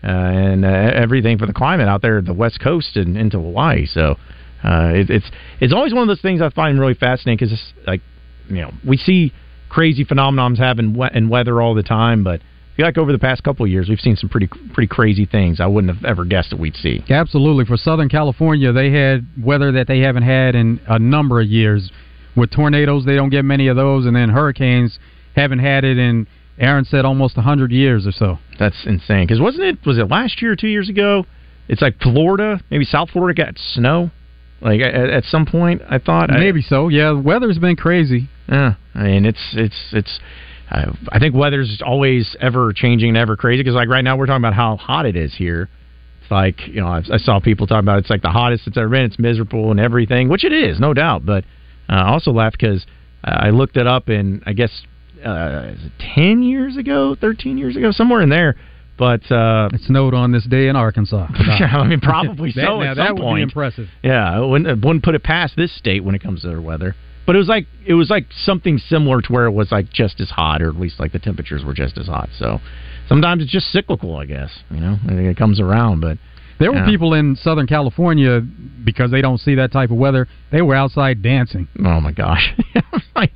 [0.03, 3.87] uh, and uh, everything for the climate out there, the West Coast and into Hawaii.
[3.87, 4.17] So
[4.64, 8.01] uh, it, it's it's always one of those things I find really fascinating because like
[8.49, 9.33] you know we see
[9.69, 12.41] crazy phenomenons happen in weather all the time, but
[12.79, 15.59] feel like over the past couple of years we've seen some pretty pretty crazy things
[15.59, 17.03] I wouldn't have ever guessed that we'd see.
[17.11, 17.64] Absolutely.
[17.64, 21.91] For Southern California, they had weather that they haven't had in a number of years.
[22.37, 24.97] With tornadoes, they don't get many of those, and then hurricanes
[25.35, 26.29] haven't had it in.
[26.57, 28.38] Aaron said almost hundred years or so.
[28.61, 29.27] That's insane.
[29.27, 31.27] Because wasn't it was it last year or two years ago?
[31.67, 34.12] It's like Florida, maybe South Florida got snow.
[34.61, 36.88] Like at, at some point, I thought Maybe so.
[36.88, 38.29] Yeah, the weather's been crazy.
[38.49, 40.21] Yeah, I mean it's it's it's.
[40.71, 44.27] Uh, I think weather's always ever changing and ever crazy because like right now we're
[44.27, 45.69] talking about how hot it is here.
[46.23, 48.77] It's like you know I, I saw people talking about it's like the hottest it's
[48.77, 49.05] ever been.
[49.05, 51.25] It's miserable and everything, which it is, no doubt.
[51.25, 51.45] But
[51.89, 52.85] uh, I also laughed because
[53.25, 54.71] uh, I looked it up and I guess
[55.25, 58.57] uh, is it ten years ago, thirteen years ago, somewhere in there.
[58.99, 61.29] But uh, it snowed on this day in Arkansas.
[61.61, 62.81] yeah, I mean probably That- so.
[62.81, 63.89] now at that some would be impressive.
[64.03, 66.61] Yeah, I wouldn't, I wouldn't put it past this state when it comes to their
[66.61, 66.95] weather.
[67.29, 70.19] But it was like it was like something similar to where it was like just
[70.19, 72.31] as hot, or at least like the temperatures were just as hot.
[72.38, 72.59] So
[73.07, 74.49] sometimes it's just cyclical, I guess.
[74.71, 76.01] You know, I think it comes around.
[76.01, 76.17] But
[76.59, 76.87] There were Yeah.
[76.87, 80.27] people in Southern California because they don't see that type of weather.
[80.51, 81.69] They were outside dancing.
[81.85, 82.55] Oh my gosh!
[83.14, 83.27] uh,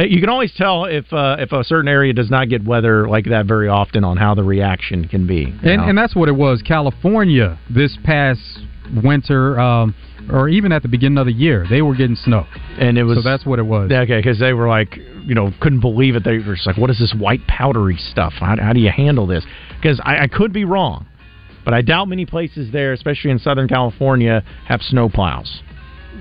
[0.00, 3.24] you can always tell if uh, if a certain area does not get weather like
[3.30, 5.52] that very often on how the reaction can be.
[5.64, 6.62] And and that's what it was.
[6.62, 8.60] California this past
[9.02, 9.92] winter, um,
[10.30, 12.46] or even at the beginning of the year, they were getting snow.
[12.78, 13.90] and it was so that's what it was.
[13.90, 16.24] Yeah, okay, because they were like, you know, couldn't believe it.
[16.24, 18.32] They were just like, "What is this white powdery stuff?
[18.34, 19.44] How, how do you handle this?"
[19.80, 21.06] Because I, I could be wrong,
[21.64, 25.62] but I doubt many places there, especially in Southern California, have snow plows.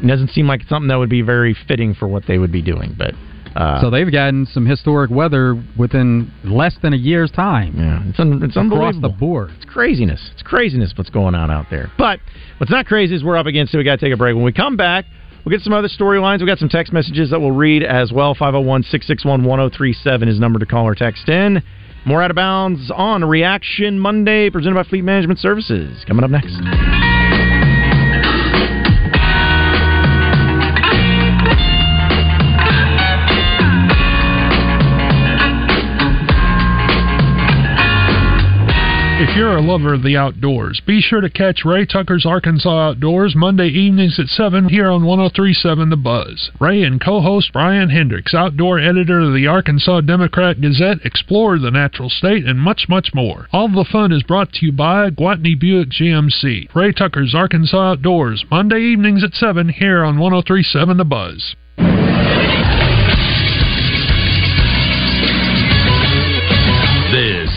[0.02, 2.62] It doesn't seem like something that would be very fitting for what they would be
[2.62, 2.96] doing.
[2.98, 3.14] But
[3.56, 7.74] uh, so they've gotten some historic weather within less than a year's time.
[7.78, 9.10] Yeah, it's un- it's across unbelievable.
[9.10, 9.52] the board.
[9.58, 10.32] It's craziness.
[10.34, 11.92] It's craziness what's going on out there.
[11.98, 12.20] But
[12.58, 13.78] what's not crazy is we're up against it.
[13.78, 14.36] We got to take a break.
[14.36, 15.06] When we come back,
[15.46, 16.40] we'll get some other storylines.
[16.42, 18.34] We got some text messages that we'll read as well.
[18.34, 21.62] 501 661 1037 is number to call or text in.
[22.06, 26.04] More out of bounds on Reaction Monday, presented by Fleet Management Services.
[26.06, 27.03] Coming up next.
[39.26, 43.38] If you're a lover of the outdoors, be sure to catch Ray Tucker's Arkansas Outdoors
[43.38, 46.52] Monday evenings at 7 here on 1037 The Buzz.
[46.60, 51.72] Ray and co host Bryan Hendricks, outdoor editor of the Arkansas Democrat Gazette, explore the
[51.72, 53.48] natural state and much, much more.
[53.54, 56.76] All the fun is brought to you by Gwatney Buick GMC.
[56.76, 61.56] Ray Tucker's Arkansas Outdoors, Monday evenings at 7 here on 1037 The Buzz.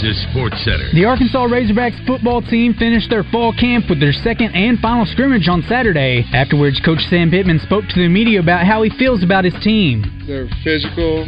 [0.06, 0.86] This Sports Center.
[0.94, 5.48] The Arkansas Razorbacks football team finished their fall camp with their second and final scrimmage
[5.48, 6.24] on Saturday.
[6.32, 10.06] Afterwards, Coach Sam Pittman spoke to the media about how he feels about his team.
[10.24, 11.26] They're physical.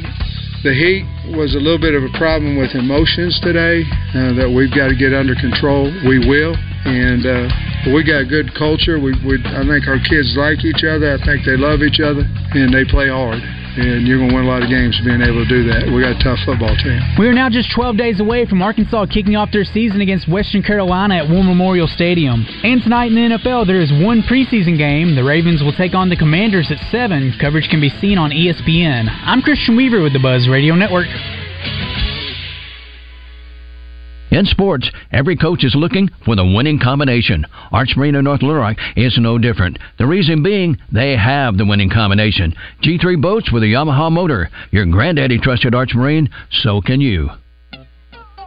[0.62, 1.02] The heat
[1.36, 4.96] was a little bit of a problem with emotions today uh, that we've got to
[4.96, 5.92] get under control.
[6.08, 6.56] We will,
[6.88, 7.46] and uh,
[7.92, 8.98] we got a good culture.
[8.98, 11.14] We, we, I think our kids like each other.
[11.14, 13.40] I think they love each other, and they play hard.
[13.78, 15.86] And you're going to win a lot of games being able to do that.
[15.86, 16.98] We got a tough football team.
[17.14, 20.66] We are now just 12 days away from Arkansas kicking off their season against Western
[20.66, 22.42] Carolina at War Memorial Stadium.
[22.66, 25.14] And tonight in the NFL, there is one preseason game.
[25.14, 27.38] The Ravens will take on the Commanders at 7.
[27.38, 29.06] Coverage can be seen on ESPN.
[29.06, 31.06] I'm Christian Weaver with the Buzz Radio Network.
[34.38, 37.44] In sports, every coach is looking for the winning combination.
[37.72, 39.80] Arch Marine in North Little Rock is no different.
[39.98, 42.54] The reason being, they have the winning combination.
[42.84, 44.48] G3 boats with a Yamaha motor.
[44.70, 46.30] Your granddaddy trusted Arch Marine,
[46.62, 47.30] so can you.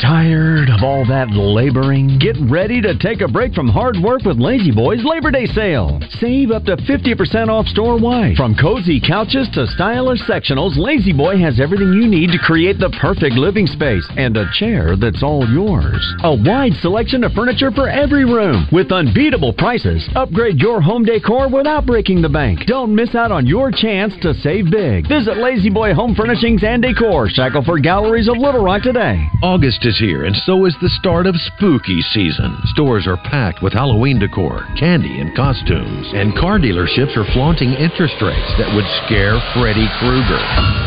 [0.02, 2.18] Tired of all that laboring?
[2.18, 6.00] Get ready to take a break from hard work with La-Z-Boy's Labor Day sale.
[6.18, 8.36] Save up to 50% off store wide.
[8.36, 13.38] From cozy couches to stylish sectionals, La-Z-Boy has everything you need to create the perfect
[13.38, 16.02] living space and a chair that's all yours.
[16.24, 20.02] A wide selection of furniture for every room with unbeatable prices.
[20.16, 22.66] Upgrade your home decor without breaking the bank.
[22.66, 25.08] Don't miss out on your chance to save big.
[25.08, 29.30] Visit La-Z-Boy Home Furnishings and Decor, Shackleford Galleries of Little Rock today.
[29.44, 32.58] August is here, and so is the start of spooky season.
[32.74, 36.12] Stores are packed with Halloween decor, candy, and costumes.
[36.14, 40.44] And car dealerships are flaunting interest rates that would scare Freddy Krueger.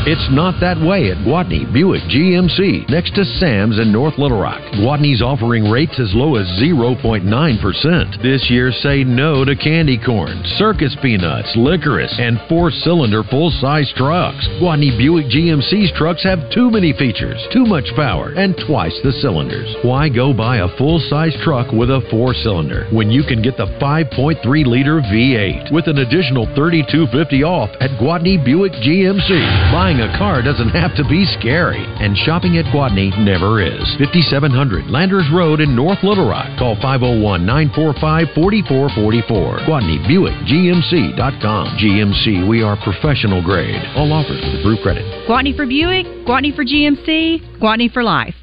[0.07, 4.61] It's not that way at Gwatney Buick GMC, next to Sam's in North Little Rock.
[4.77, 7.25] Gwatney's offering rates as low as 0.9%.
[8.23, 13.93] This year, say no to candy corn, circus peanuts, licorice, and four cylinder full size
[13.97, 14.47] trucks.
[14.61, 19.75] Gwatney Buick GMC's trucks have too many features, too much power, and twice the cylinders.
[19.83, 23.57] Why go buy a full size truck with a four cylinder when you can get
[23.57, 29.29] the 5.3 liter V8 with an additional 3250 off at Gwatney Buick GMC?
[29.73, 33.83] Buying a car doesn't have to be scary, and shopping at Gwatney never is.
[33.99, 36.47] 5700 Landers Road in North Little Rock.
[36.59, 39.67] Call 501 945 4444.
[39.67, 41.79] Gwatney Buick GMC.com.
[41.81, 43.81] GMC, we are professional grade.
[43.97, 45.05] All offers with approved credit.
[45.27, 48.35] Gwatney for Buick, Gwatney for GMC, Gwatney for life.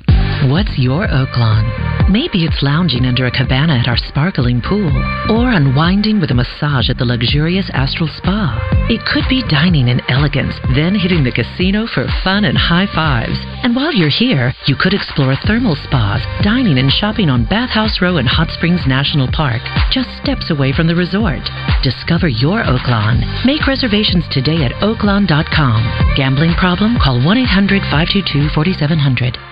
[0.50, 2.10] What's your Oaklawn?
[2.10, 4.90] Maybe it's lounging under a cabana at our sparkling pool,
[5.30, 8.58] or unwinding with a massage at the luxurious Astral Spa.
[8.90, 13.38] It could be dining in elegance, then hitting the casino for fun and high fives.
[13.62, 18.18] And while you're here, you could explore thermal spas, dining and shopping on Bathhouse Row
[18.18, 19.62] in Hot Springs National Park,
[19.94, 21.46] just steps away from the resort.
[21.86, 23.46] Discover your Oaklawn.
[23.46, 26.18] Make reservations today at oaklawn.com.
[26.18, 26.98] Gambling problem?
[26.98, 29.51] Call 1 800 522 4700.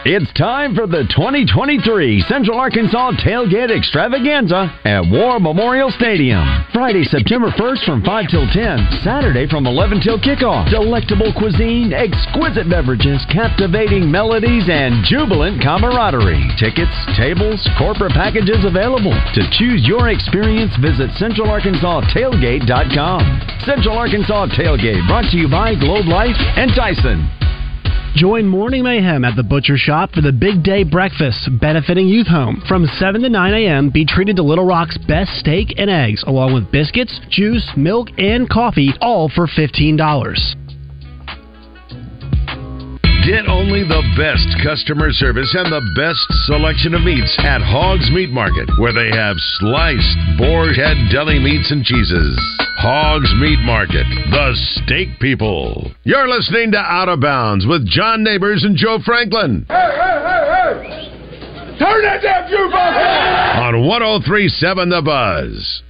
[0.00, 6.40] It's time for the 2023 Central Arkansas Tailgate Extravaganza at War Memorial Stadium.
[6.72, 9.04] Friday, September 1st from 5 till 10.
[9.04, 10.72] Saturday from 11 till kickoff.
[10.72, 16.48] Delectable cuisine, exquisite beverages, captivating melodies, and jubilant camaraderie.
[16.56, 19.12] Tickets, tables, corporate packages available.
[19.12, 23.20] To choose your experience, visit CentralArkansasTailgate.com.
[23.68, 27.28] Central Arkansas Tailgate brought to you by Globe Life and Tyson.
[28.16, 32.60] Join Morning Mayhem at the Butcher Shop for the Big Day Breakfast, benefiting Youth Home.
[32.66, 36.52] From 7 to 9 a.m., be treated to Little Rock's best steak and eggs, along
[36.52, 40.59] with biscuits, juice, milk, and coffee, all for $15.
[43.26, 48.30] Get only the best customer service and the best selection of meats at Hogs Meat
[48.30, 52.32] Market, where they have sliced boar head deli meats and cheeses.
[52.80, 55.92] Hogs Meat Market, the steak people.
[56.04, 60.44] You're listening to Out of Bounds with John Neighbors and Joe Franklin Hey, hey, hey,
[60.48, 61.76] hey!
[61.78, 65.82] Turn that damn jukebox on 1037 The Buzz.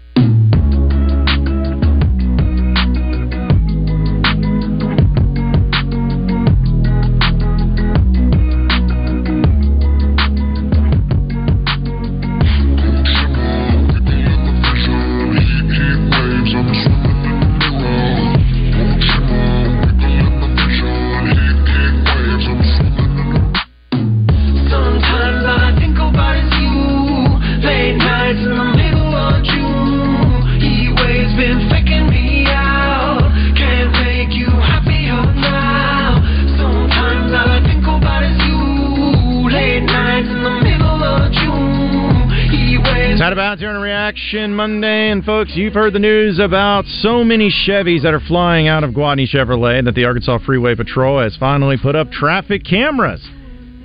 [43.40, 48.02] About during a reaction Monday, and folks, you've heard the news about so many Chevys
[48.02, 51.96] that are flying out of Gwatney Chevrolet that the Arkansas Freeway Patrol has finally put
[51.96, 53.26] up traffic cameras.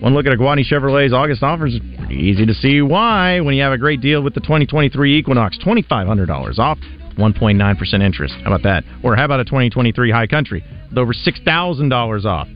[0.01, 3.55] One look at a Gwatney Chevrolet's August offers is pretty easy to see why when
[3.55, 6.77] you have a great deal with the 2023 Equinox, $2,500 off,
[7.17, 8.35] 1.9% interest.
[8.43, 8.83] How about that?
[9.05, 12.49] Or how about a 2023 High Country with over $6,000 off?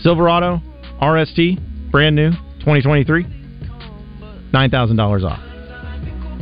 [0.00, 0.62] Silverado
[1.02, 3.24] RST, brand new, 2023,
[4.52, 5.53] $9,000 off.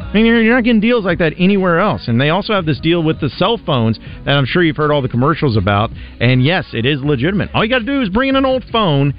[0.04, 2.06] I mean, you're, not getting deals like that anywhere else.
[2.06, 4.90] And they also have this deal with the cell phones that I'm sure you've heard
[4.90, 5.90] all the commercials about.
[6.20, 7.50] And yes, it is legitimate.
[7.54, 9.14] All you got to do is bring in an old phone,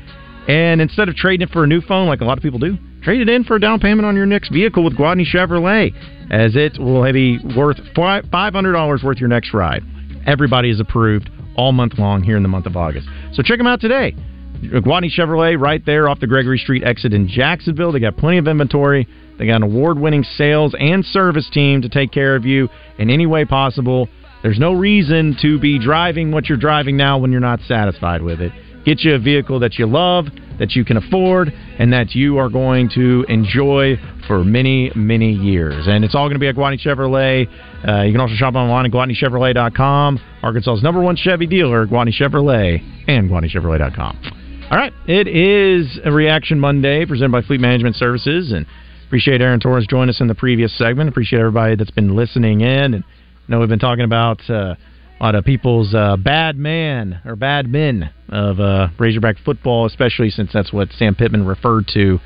[0.48, 2.78] and instead of trading it for a new phone like a lot of people do,
[3.02, 5.94] trade it in for a down payment on your next vehicle with Gwatney Chevrolet,
[6.32, 9.84] as it will be worth $500 worth your next ride.
[10.26, 13.08] Everybody is approved all month long here in the month of August.
[13.34, 14.16] So check them out today.
[14.64, 17.92] Gwatney Chevrolet right there off the Gregory Street exit in Jacksonville.
[17.92, 19.08] They got plenty of inventory.
[19.38, 23.26] They got an award-winning sales and service team to take care of you in any
[23.26, 24.08] way possible.
[24.44, 28.42] There's no reason to be driving what you're driving now when you're not satisfied with
[28.42, 28.52] it.
[28.86, 30.26] Get you a vehicle that you love,
[30.60, 33.96] that you can afford, and that you are going to enjoy
[34.28, 35.88] for many, many years.
[35.88, 37.48] And it's all going to be at Gwatney Chevrolet.
[37.88, 40.20] Uh, you can also shop online at GwatneyChevrolet.com.
[40.44, 44.43] Arkansas's number one Chevy dealer, Gwatney Chevrolet, and GwatneyChevrolet.com.
[44.72, 48.66] All right, it is a Reaction Monday presented by Fleet Management Services, and
[49.06, 51.10] appreciate Aaron Torres joining us in the previous segment.
[51.10, 54.76] Appreciate everybody that's been listening in, and I know we've been talking about uh,
[55.20, 60.32] a lot of people's uh, bad man or bad men of uh, Razorback football, especially
[60.32, 62.20] since that's what Sam Pittman referred to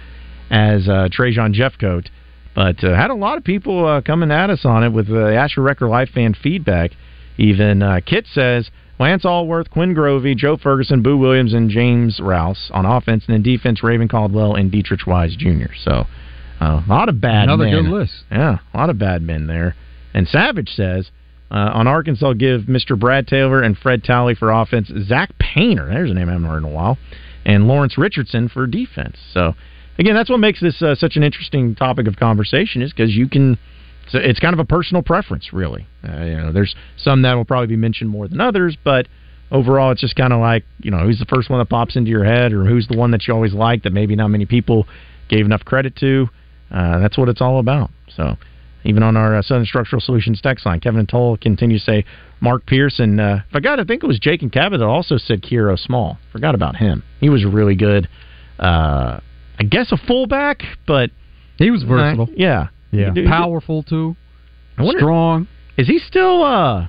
[0.49, 2.07] as uh, Trajan Jeffcoat.
[2.55, 5.27] But uh, had a lot of people uh, coming at us on it with uh,
[5.27, 6.91] Asher Recker Life fan feedback.
[7.37, 12.71] Even uh, Kit says Lance Alworth, Quinn Grovey, Joe Ferguson, Boo Williams, and James Rouse
[12.73, 15.73] on offense, and then defense Ravin Caldwell and Deatrich Wise Jr.
[15.83, 16.05] So
[16.59, 17.49] uh, a lot of bad men.
[17.49, 17.83] Another men.
[17.83, 18.13] good list.
[18.31, 19.75] Yeah, a lot of bad men there.
[20.13, 21.11] And Savage says
[21.51, 22.99] uh, on Arkansas, give Mr.
[22.99, 24.91] Brad Taylor and Fred Talley for offense.
[25.05, 26.97] Zach Painter, there's a name I haven't heard in a while,
[27.45, 29.17] and Lawrence Richardson for defense.
[29.33, 29.53] So
[29.99, 33.29] again, that's what makes this uh, such an interesting topic of conversation is because you
[33.29, 33.57] can.
[34.07, 35.87] It's, it's kind of a personal preference, really.
[36.07, 39.07] Uh, you know, there's some that will probably be mentioned more than others, but
[39.51, 42.09] overall, it's just kind of like you know who's the first one that pops into
[42.09, 44.87] your head, or who's the one that you always liked that maybe not many people
[45.29, 46.27] gave enough credit to.
[46.71, 47.89] Uh, that's what it's all about.
[48.09, 48.35] So
[48.83, 52.05] even on our uh, Southern Structural Solutions text line, Kevin Toll continues to say
[52.39, 53.19] Mark Pearson.
[53.19, 56.17] Uh, forgot, I think it was Jake and Cabot that also said Kiero Small.
[56.31, 57.03] Forgot about him.
[57.19, 58.07] He was really good.
[58.59, 59.19] Uh,
[59.59, 61.11] I guess a fullback, but
[61.57, 62.29] he was versatile.
[62.35, 64.15] yeah, Yeah, he- powerful too.
[64.77, 65.47] Wonder- Strong.
[65.77, 66.43] Is he still?
[66.43, 66.83] uh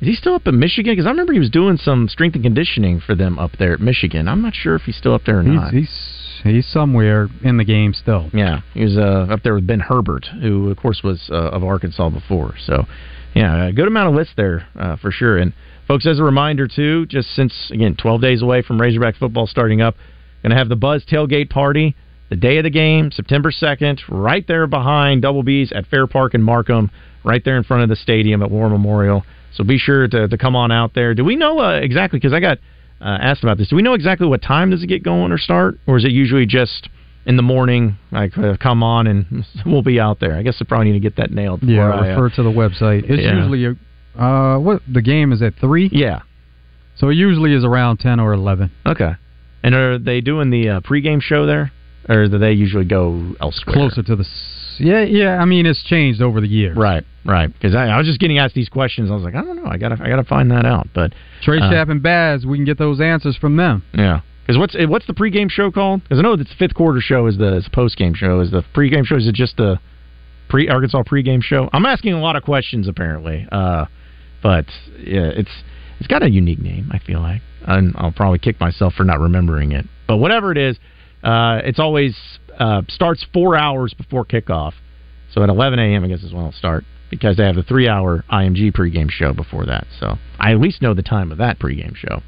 [0.00, 0.92] Is he still up in Michigan?
[0.92, 3.80] Because I remember he was doing some strength and conditioning for them up there at
[3.80, 4.26] Michigan.
[4.28, 5.72] I'm not sure if he's still up there or He's, not.
[5.72, 8.30] he's he's somewhere in the game still.
[8.34, 11.62] Yeah, he was uh, up there with Ben Herbert, who of course was uh, of
[11.62, 12.54] Arkansas before.
[12.66, 12.86] So,
[13.34, 15.38] yeah, a good amount of lists there uh, for sure.
[15.38, 15.52] And
[15.86, 19.80] folks, as a reminder too, just since again 12 days away from Razorback football starting
[19.80, 19.94] up,
[20.42, 21.94] going to have the Buzz tailgate party
[22.32, 26.32] the day of the game, September 2nd, right there behind Double B's at Fair Park
[26.32, 26.90] in Markham,
[27.24, 29.22] right there in front of the stadium at War Memorial.
[29.52, 31.12] So be sure to, to come on out there.
[31.12, 32.18] Do we know uh, exactly?
[32.18, 32.56] Because I got
[33.02, 33.68] uh, asked about this.
[33.68, 36.12] Do we know exactly what time does it get going or start, or is it
[36.12, 36.88] usually just
[37.26, 37.98] in the morning?
[38.10, 40.34] Like uh, come on and we'll be out there.
[40.34, 41.62] I guess I probably need to get that nailed.
[41.62, 43.10] Yeah, before I, uh, refer to the website.
[43.10, 43.36] It's yeah.
[43.36, 45.90] usually a, uh what the game is at three.
[45.92, 46.20] Yeah,
[46.96, 48.70] so it usually is around ten or eleven.
[48.86, 49.16] Okay.
[49.62, 51.70] And are they doing the uh, pregame show there,
[52.08, 53.74] or do they usually go elsewhere?
[53.74, 54.26] Closer to the.
[54.78, 55.38] Yeah, yeah.
[55.38, 56.76] I mean, it's changed over the years.
[56.76, 57.52] Right, right.
[57.52, 59.10] Because I, I was just getting asked these questions.
[59.10, 59.70] I was like, I don't know.
[59.70, 60.88] I gotta, I gotta find that out.
[60.94, 61.12] But
[61.42, 63.84] Trey uh, and Baz, we can get those answers from them.
[63.94, 64.20] Yeah.
[64.42, 66.02] Because what's eh, what's the pregame show called?
[66.02, 68.40] Because I know that the fifth quarter show is the, the postgame show.
[68.40, 69.16] Is the pregame show?
[69.16, 69.78] Is it just the
[70.48, 71.68] pre Arkansas pregame show?
[71.72, 73.46] I'm asking a lot of questions apparently.
[73.52, 73.86] Uh,
[74.42, 74.66] but
[74.98, 75.50] yeah, it's
[76.00, 76.90] it's got a unique name.
[76.92, 79.86] I feel like, and I'll probably kick myself for not remembering it.
[80.08, 80.76] But whatever it is,
[81.22, 82.16] uh, it's always
[82.58, 84.72] uh, starts four hours before kickoff.
[85.32, 86.04] So at 11 a.m.
[86.04, 89.66] I guess is when it'll start because they have the three-hour IMG pregame show before
[89.66, 89.86] that.
[90.00, 92.22] So I at least know the time of that pregame show.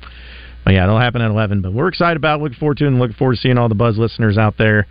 [0.65, 1.63] But yeah, it'll happen at 11.
[1.63, 3.69] But we're excited about, it, looking forward to, it, and looking forward to seeing all
[3.69, 4.87] the Buzz listeners out there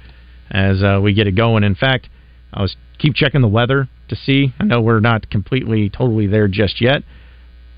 [0.52, 1.64] as uh, we get it going.
[1.64, 2.10] In fact,
[2.54, 4.54] I was keep checking the weather to see.
[4.60, 7.04] I know we're not completely, totally there just yet,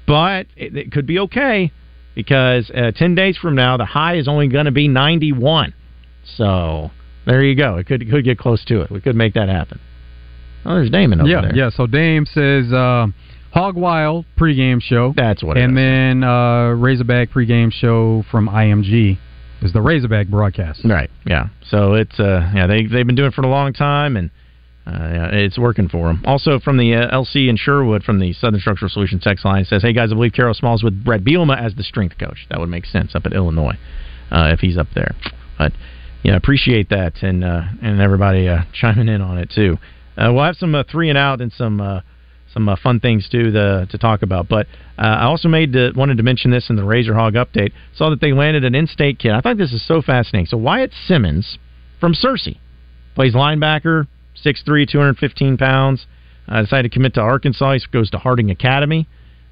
[0.07, 1.71] but it, it could be okay
[2.13, 5.73] because uh, 10 days from now, the high is only going to be 91.
[6.37, 6.91] So
[7.25, 7.77] there you go.
[7.77, 8.91] It could it could get close to it.
[8.91, 9.79] We could make that happen.
[10.65, 11.55] Oh, there's Damon over yeah, there.
[11.55, 11.69] yeah.
[11.69, 13.07] So Dame says uh,
[13.53, 15.13] Hog Wild pregame show.
[15.15, 15.57] That's what.
[15.57, 15.65] It is.
[15.65, 19.17] And then uh, Razorback pregame show from IMG
[19.61, 20.81] is the Razorback broadcast.
[20.83, 21.09] Right.
[21.25, 21.47] Yeah.
[21.69, 24.31] So it's uh yeah they they've been doing it for a long time and
[24.87, 26.21] uh, yeah, it's working for them.
[26.25, 29.81] Also from the uh, LC in Sherwood from the Southern Structural Solutions text line says,
[29.81, 32.45] "Hey guys, I believe Kiero Smalls with Bret Bielema as the strength coach.
[32.51, 33.77] That would make sense up at Illinois
[34.29, 35.15] uh, if he's up there."
[35.57, 35.71] But
[36.25, 39.77] yeah, appreciate that and uh, and everybody uh, chiming in on it too.
[40.17, 42.01] Uh, we'll have some uh, three and out and some uh,
[42.51, 44.49] some uh, fun things too to, to talk about.
[44.49, 44.65] But
[44.97, 47.73] uh, I also made the, wanted to mention this in the Razor Hog update.
[47.93, 49.33] Saw that they landed an in-state kid.
[49.33, 50.47] I thought this is so fascinating.
[50.47, 51.59] So Wyatt Simmons
[51.99, 52.57] from Searcy
[53.13, 54.07] plays linebacker,
[54.43, 56.07] 6'3", 215 pounds.
[56.47, 57.73] Decided to commit to Arkansas.
[57.73, 59.07] He goes to Harding Academy,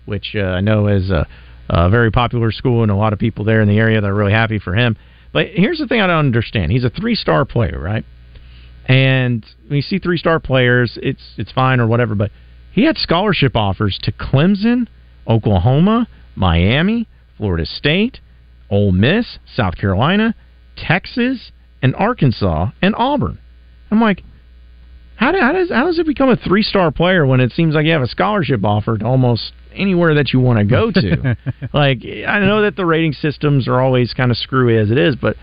[0.05, 1.27] which I know is a,
[1.69, 4.15] a very popular school and a lot of people there in the area that are
[4.15, 4.95] really happy for him.
[5.33, 6.71] But here's the thing I don't understand.
[6.71, 8.05] He's a three-star player, right?
[8.85, 12.15] And when you see three-star players, it's it's fine or whatever.
[12.15, 12.31] But
[12.71, 14.87] he had scholarship offers to Clemson,
[15.27, 18.19] Oklahoma, Miami, Florida State,
[18.69, 20.35] Ole Miss, South Carolina,
[20.75, 23.39] Texas, and Arkansas, and Auburn.
[23.91, 24.23] I'm like,
[25.15, 27.75] how, do, how does how does it become a three star player when it seems
[27.75, 31.37] like you have a scholarship offer to almost anywhere that you want to go to?
[31.73, 35.15] like, I know that the rating systems are always kind of screwy as it is,
[35.15, 35.35] but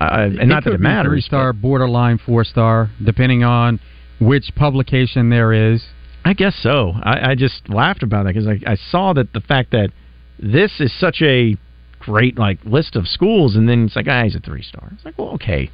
[0.00, 1.10] uh, and not that it matters.
[1.10, 3.80] Three star, borderline four star, depending on
[4.20, 5.84] which publication there is.
[6.24, 6.92] I guess so.
[7.02, 9.90] I, I just laughed about that because I, I saw that the fact that
[10.38, 11.56] this is such a
[12.00, 14.90] great like list of schools, and then it's like, ah, he's a three star.
[14.94, 15.70] It's like, well, okay.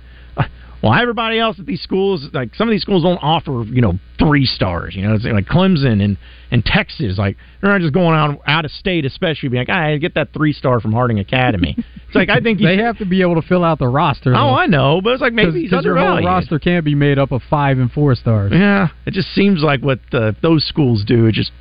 [0.83, 3.99] Well, everybody else at these schools, like some of these schools, don't offer you know
[4.19, 4.97] three stars.
[4.97, 6.19] You know, it's like Clemson and
[6.51, 9.97] and Texas, like they're not just going out out of state, especially being like, I
[9.99, 11.77] get that three star from Harding Academy.
[11.79, 14.35] It's like I think you they have to be able to fill out the roster.
[14.35, 17.19] Oh, I know, but it's like maybe he's because your whole roster can't be made
[17.19, 18.53] up of five and four stars.
[18.53, 21.27] Yeah, it just seems like what uh, those schools do.
[21.27, 21.53] It just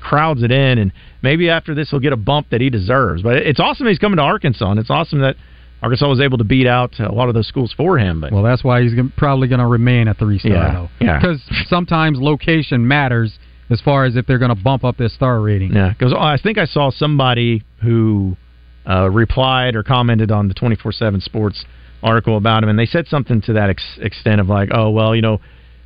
[0.00, 3.22] crowds it in, and maybe after this he'll get a bump that he deserves.
[3.22, 5.36] But it's awesome he's coming to Arkansas, and it's awesome that
[5.82, 8.20] Arkansas was able to beat out a lot of those schools for him.
[8.20, 10.88] But Well, that's why he's gon- probably going to remain at three star Yeah, though.
[11.00, 11.18] yeah.
[11.18, 13.38] Because sometimes location matters
[13.70, 15.72] as far as if they're going to bump up their star rating.
[15.74, 18.36] yeah, because I think I saw somebody who
[18.88, 21.64] uh, replied or commented on the 24 7 Sports
[22.02, 25.14] article about him, and they said something to that ex- extent of like, oh, well,
[25.14, 25.40] you know,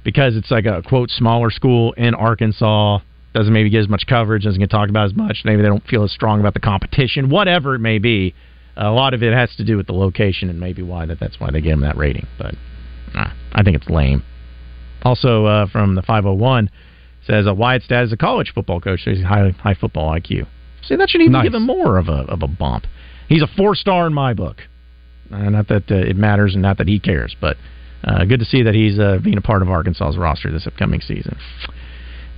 [0.05, 2.99] because it's like a quote smaller school in Arkansas,
[3.35, 5.43] doesn't maybe get as much coverage, doesn't get talked about as much.
[5.45, 8.35] Maybe they don't feel as strong about the competition, whatever it may be.
[8.81, 11.39] A lot of it has to do with the location and maybe why that that's
[11.41, 12.27] why they gave him that rating.
[12.39, 12.55] But
[13.13, 14.23] nah, I think it's lame.
[15.03, 16.71] Also uh, from the 501
[17.27, 20.47] says uh, Wyatt's dad is a college football coach, so he's high high football IQ.
[20.83, 21.45] See, that should even Nice.
[21.45, 22.87] give him more of a of a bump.
[23.29, 24.59] He's a four star in my book.
[25.31, 27.57] Uh, not that uh, it matters and not that he cares, but
[28.05, 31.01] uh, good to see that he's uh, being a part of Arkansas's roster this upcoming
[31.01, 31.37] season.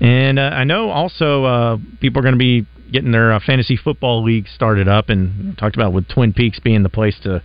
[0.01, 3.76] And uh, I know also uh, people are going to be getting their uh, fantasy
[3.76, 7.43] football league started up, and talked about with Twin Peaks being the place to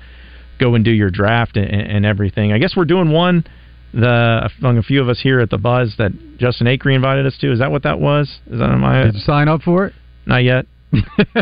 [0.60, 2.54] go and do your draft and, and everything.
[2.54, 3.46] I guess we're doing one
[3.94, 7.38] the among a few of us here at the Buzz that Justin Acree invited us
[7.40, 7.52] to.
[7.52, 8.28] Is that what that was?
[8.52, 9.04] Is that my?
[9.06, 9.94] Did you sign up for it?
[10.26, 10.66] Not yet.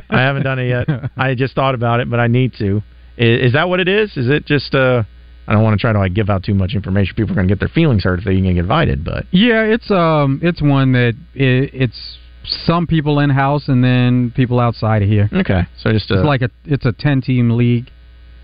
[0.10, 1.12] I haven't done it yet.
[1.18, 2.82] I just thought about it, but I need to.
[3.18, 4.16] Is, is that what it is?
[4.16, 4.74] Is it just?
[4.76, 5.04] uh
[5.46, 7.16] I don't want to try to like give out too much information.
[7.16, 9.04] People are going to get their feelings hurt if they get invited.
[9.04, 12.18] But Yeah, it's um, it's one that i it's
[12.66, 15.30] some people in house and then people outside of here.
[15.34, 17.90] okay, so just uh, It's like a it's a ten team league.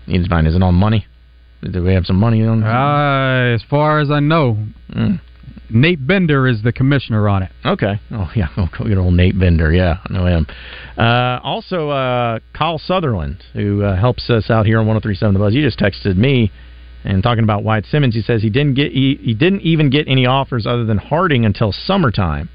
[0.06, 0.38] need to.
[0.46, 1.06] Is it all money?
[1.62, 2.62] Do we have some money on?
[2.62, 4.56] Uh, as far as I know,
[4.90, 5.20] Mm.
[5.72, 7.50] Nate Bender is the commissioner on it.
[7.64, 8.00] Okay.
[8.10, 9.72] Oh yeah, oh, good old Nate Bender.
[9.72, 10.46] Yeah, I know him.
[10.98, 15.52] Uh, also, uh, Kyle Sutherland, who uh, helps us out here on 103.7 The Buzz.
[15.52, 16.50] He just texted me
[17.04, 18.14] and talking about Wyatt Simmons.
[18.16, 21.44] He says he didn't get he, he didn't even get any offers other than Harding
[21.44, 22.48] until summertime.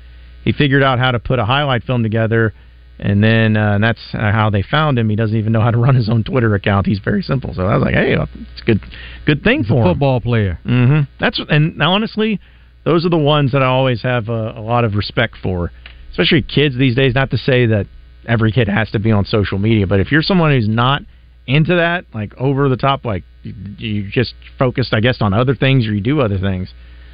[0.45, 2.53] He figured out how to put a highlight film together,
[2.99, 5.09] and then uh, and that's how they found him.
[5.09, 6.85] He doesn't even know how to run his own Twitter account.
[6.85, 7.53] He's very simple.
[7.53, 8.79] So I was like, hey, it's a good
[9.25, 9.87] good thing He's a for him.
[9.93, 10.59] football player.
[10.63, 12.39] hmm That's and honestly,
[12.85, 15.71] those are the ones that I always have a, a lot of respect for,
[16.11, 17.15] especially kids these days.
[17.15, 17.87] Not to say that
[18.27, 21.01] every kid has to be on social media, but if you're someone who's not
[21.47, 25.55] into that, like over the top, like you, you just focused, I guess, on other
[25.55, 26.69] things or you do other things,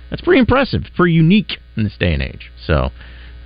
[0.09, 2.51] that's pretty impressive, pretty unique in this day and age.
[2.67, 2.89] So.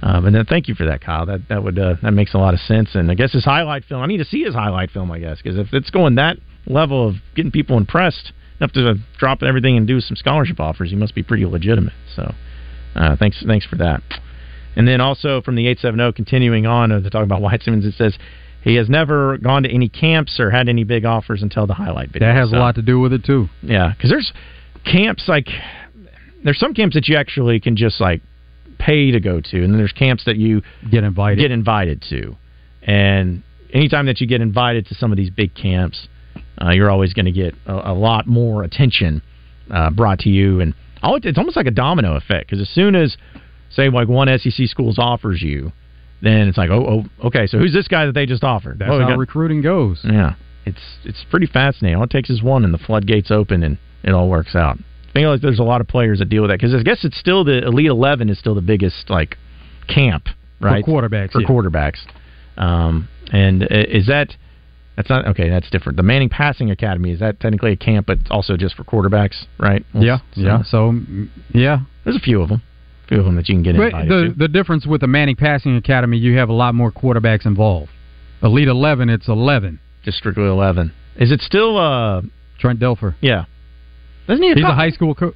[0.07, 1.25] Um, and then thank you for that, Kyle.
[1.25, 2.93] That that would uh, that makes a lot of sense.
[2.93, 4.01] And I guess his highlight film.
[4.03, 5.11] I need to see his highlight film.
[5.11, 6.37] I guess because if it's going that
[6.67, 10.91] level of getting people impressed enough to uh, drop everything and do some scholarship offers,
[10.91, 11.93] he must be pretty legitimate.
[12.15, 12.33] So
[12.95, 14.01] uh, thanks thanks for that.
[14.75, 17.63] And then also from the eight seven zero, continuing on uh, to talk about Wyatt
[17.63, 18.15] Simmons, it says
[18.61, 22.09] he has never gone to any camps or had any big offers until the highlight
[22.11, 22.27] video.
[22.27, 23.49] That has So- a lot to do with it too.
[23.63, 24.31] yeah, because there's
[24.85, 25.47] camps like
[26.43, 28.21] there's some camps that you actually can just like
[28.77, 30.61] pay to go to, and then there's camps that you
[30.91, 32.35] get invited get invited to,
[32.83, 36.07] and anytime that you get invited to some of these big camps,
[36.61, 39.21] uh, you're always going to get a, a lot more attention
[39.71, 40.73] uh, brought to you, and
[41.03, 43.17] it's almost like a domino effect because as soon as
[43.69, 45.71] say like one SEC schools offers you,
[46.21, 48.79] then it's like oh oh okay, so who's this guy that they just offered?
[48.79, 49.99] That's Oh, how got- recruiting goes.
[50.03, 51.97] yeah, it's it's pretty fascinating.
[51.97, 54.77] All it takes is one, and the floodgates open, and it all works out.
[55.15, 57.05] I feel like there's a lot of players that deal with that because I guess
[57.05, 59.37] it's still the Elite Eleven is still the biggest like
[59.87, 60.27] camp,
[60.59, 60.83] right?
[60.83, 61.47] quarterbacks, For yeah.
[61.47, 61.99] quarterbacks,
[62.57, 64.35] um, and is that
[64.97, 65.49] that's not okay?
[65.49, 65.95] That's different.
[65.95, 69.85] The Manning Passing Academy is that technically a camp, but also just for quarterbacks, right?
[69.93, 70.63] Yeah, yeah.
[70.63, 72.61] So mm, yeah, there's a few of them,
[73.05, 74.37] a few of them that you can get But invited the to.
[74.37, 77.89] the difference with the Manning Passing Academy, you have a lot more quarterbacks involved.
[78.43, 79.79] Elite Eleven, it's eleven.
[80.03, 80.91] Just strictly eleven.
[81.15, 82.21] Is it still uh,
[82.59, 83.15] Trent Dilfer?
[83.21, 83.45] Yeah,
[84.27, 84.53] doesn't he?
[84.53, 85.35] He's a high school coach,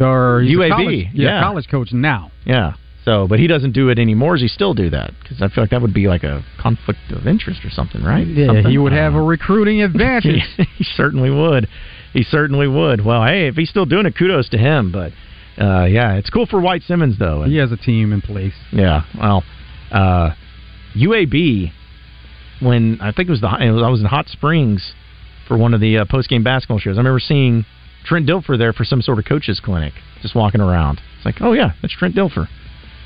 [0.00, 1.40] or a UAB, college, yeah, yeah.
[1.42, 2.30] college coach now.
[2.44, 2.74] Yeah.
[3.04, 4.34] So, but he doesn't do it anymore.
[4.34, 5.12] Does he still do that?
[5.22, 8.26] Because I feel like that would be like a conflict of interest or something, right?
[8.26, 8.66] Yeah, Something?
[8.70, 10.42] he would have don't a recruiting advantage.
[10.56, 11.68] he, he certainly would.
[12.12, 13.02] He certainly would.
[13.04, 14.92] Well, hey, if he's still doing it, kudos to him.
[14.92, 15.12] But
[15.62, 17.42] uh, yeah, it's cool for Wyatt Simmons though.
[17.42, 18.52] And, he has a team in place.
[18.72, 19.02] yeah.
[19.18, 19.42] Well,
[19.90, 20.30] uh,
[20.94, 21.72] UAB
[22.60, 24.92] when I think it was the I was in Hot Springs
[25.46, 26.96] for one of the uh, post game basketball shows.
[26.96, 27.64] I remember seeing
[28.04, 29.92] Trent Dilfer there for some sort of coaches clinic,
[30.22, 31.00] just walking around.
[31.16, 32.48] It's like, oh yeah, that's Trent Dilfer.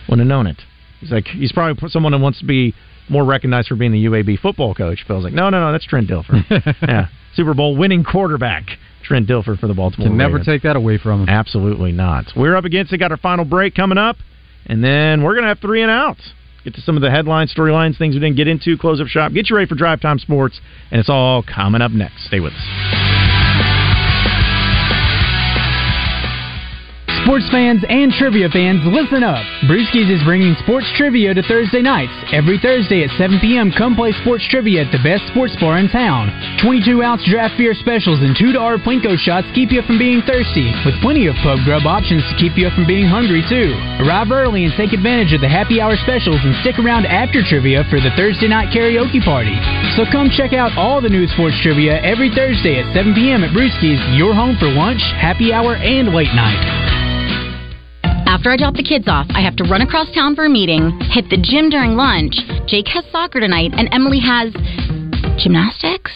[0.09, 0.61] Wouldn't have known it.
[1.01, 2.75] He's like, he's probably someone that wants to be
[3.09, 5.05] more recognized for being the UAB football coach.
[5.07, 6.77] But I was like, no, no, no, that's Trent Dilfer.
[6.83, 8.65] yeah, Super Bowl winning quarterback
[9.03, 10.09] Trent Dilfer for the Baltimore.
[10.09, 10.47] Can never Ravens.
[10.47, 11.29] take that away from him.
[11.29, 12.27] Absolutely not.
[12.37, 12.99] We're up against it.
[12.99, 14.17] Got our final break coming up,
[14.67, 16.23] and then we're gonna have three and outs.
[16.65, 18.79] Get to some of the headlines, storylines, things we didn't get into.
[18.79, 19.33] Close up shop.
[19.33, 20.61] Get you ready for Drive Time Sports,
[20.93, 22.27] and it's all coming up next.
[22.27, 23.32] Stay with us.
[27.23, 29.47] Sports fans and trivia fans, listen up.
[29.71, 32.11] Brewskis is bringing sports trivia to Thursday nights.
[32.35, 35.87] Every Thursday at 7 p.m., come play sports trivia at the best sports bar in
[35.87, 36.35] town.
[36.67, 40.99] 22 ounce draft beer specials and $2 Plinko shots keep you from being thirsty, with
[40.99, 43.71] plenty of pub grub options to keep you from being hungry, too.
[44.03, 47.87] Arrive early and take advantage of the happy hour specials and stick around after trivia
[47.87, 49.55] for the Thursday night karaoke party.
[49.95, 53.47] So come check out all the new sports trivia every Thursday at 7 p.m.
[53.47, 57.02] at Brewskis, your home for lunch, happy hour, and late night.
[58.33, 60.89] After I drop the kids off, I have to run across town for a meeting,
[61.13, 62.33] hit the gym during lunch.
[62.65, 64.57] Jake has soccer tonight, and Emily has
[65.37, 66.09] gymnastics.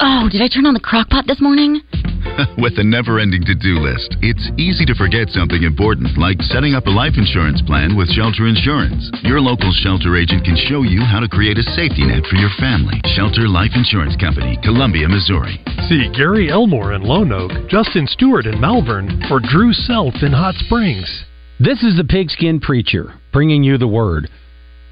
[0.00, 1.84] Oh, did I turn on the crock pot this morning?
[2.56, 6.72] With a never ending to do list, it's easy to forget something important, like setting
[6.72, 9.12] up a life insurance plan with Shelter Insurance.
[9.20, 12.50] Your local shelter agent can show you how to create a safety net for your
[12.56, 12.96] family.
[13.12, 15.60] Shelter Life Insurance Company, Columbia, Missouri.
[15.92, 20.56] See Gary Elmore in Lone Oak, Justin Stewart in Malvern, or Drew Self in Hot
[20.64, 21.27] Springs.
[21.60, 24.30] This is the Pigskin Preacher, bringing you the word.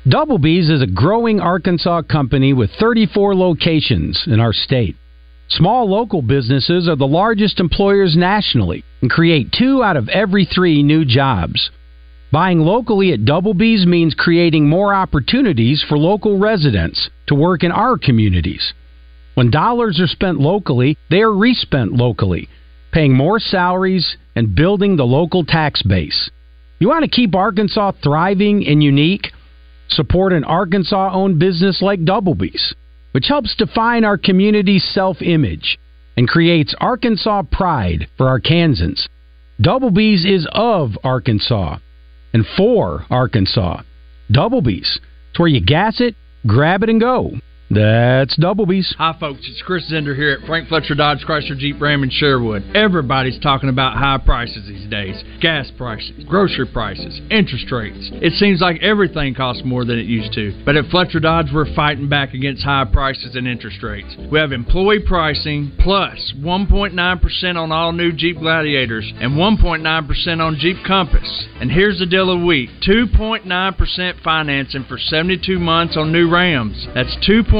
[0.08, 4.96] Double B's is a growing Arkansas company with 34 locations in our state.
[5.48, 10.82] Small local businesses are the largest employers nationally and create two out of every three
[10.82, 11.70] new jobs.
[12.32, 17.70] Buying locally at Double B's means creating more opportunities for local residents to work in
[17.70, 18.74] our communities.
[19.34, 22.48] When dollars are spent locally, they are respent locally,
[22.90, 26.28] paying more salaries and building the local tax base.
[26.78, 29.32] You want to keep Arkansas thriving and unique?
[29.88, 32.74] Support an Arkansas owned business like Double B's,
[33.12, 35.78] which helps define our community's self image
[36.16, 39.08] and creates Arkansas pride for Arkansans.
[39.60, 41.78] Double B's is of Arkansas
[42.34, 43.82] and for Arkansas.
[44.30, 45.00] Double B's.
[45.30, 46.14] It's where you gas it,
[46.46, 47.32] grab it, and go.
[47.68, 48.94] That's Double B's.
[48.96, 49.40] Hi, folks.
[49.42, 52.62] It's Chris Zender here at Frank Fletcher Dodge Chrysler Jeep Ram in Sherwood.
[52.76, 58.10] Everybody's talking about high prices these days gas prices, grocery prices, interest rates.
[58.22, 60.62] It seems like everything costs more than it used to.
[60.64, 64.14] But at Fletcher Dodge, we're fighting back against high prices and interest rates.
[64.30, 70.76] We have employee pricing plus 1.9% on all new Jeep Gladiators and 1.9% on Jeep
[70.86, 71.48] Compass.
[71.60, 76.86] And here's the deal of the week 2.9% financing for 72 months on new Rams.
[76.94, 77.55] That's 2.9%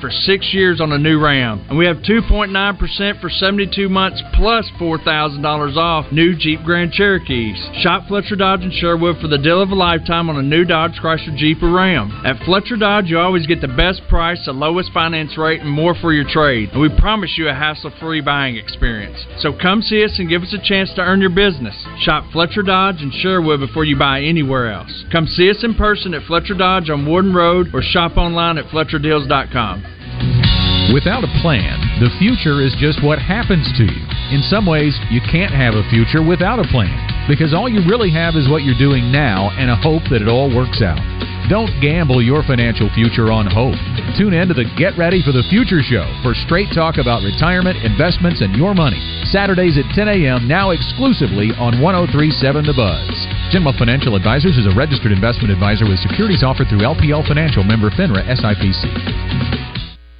[0.00, 1.64] for six years on a new Ram.
[1.68, 7.56] And we have 2.9% for 72 months plus $4,000 off new Jeep Grand Cherokees.
[7.82, 10.98] Shop Fletcher Dodge in Sherwood for the deal of a lifetime on a new Dodge
[11.00, 12.10] Chrysler Jeep or Ram.
[12.24, 15.94] At Fletcher Dodge, you always get the best price, the lowest finance rate, and more
[15.94, 16.70] for your trade.
[16.72, 19.24] And we promise you a hassle free buying experience.
[19.38, 21.76] So come see us and give us a chance to earn your business.
[22.00, 25.04] Shop Fletcher Dodge in Sherwood before you buy anywhere else.
[25.12, 28.70] Come see us in person at Fletcher Dodge on Warden Road or shop online at
[28.98, 30.92] FletcherDeals.com.
[30.94, 34.02] Without a plan, the future is just what happens to you.
[34.30, 36.94] In some ways, you can't have a future without a plan
[37.28, 40.28] because all you really have is what you're doing now and a hope that it
[40.28, 41.25] all works out.
[41.48, 43.78] Don't gamble your financial future on hope.
[44.18, 47.78] Tune in to the Get Ready for the Future show for straight talk about retirement,
[47.86, 48.98] investments, and your money.
[49.30, 53.14] Saturdays at 10 a.m., now exclusively on 1037 The Buzz.
[53.54, 57.94] Genma Financial Advisors is a registered investment advisor with securities offered through LPL Financial member
[57.94, 59.75] FINRA SIPC.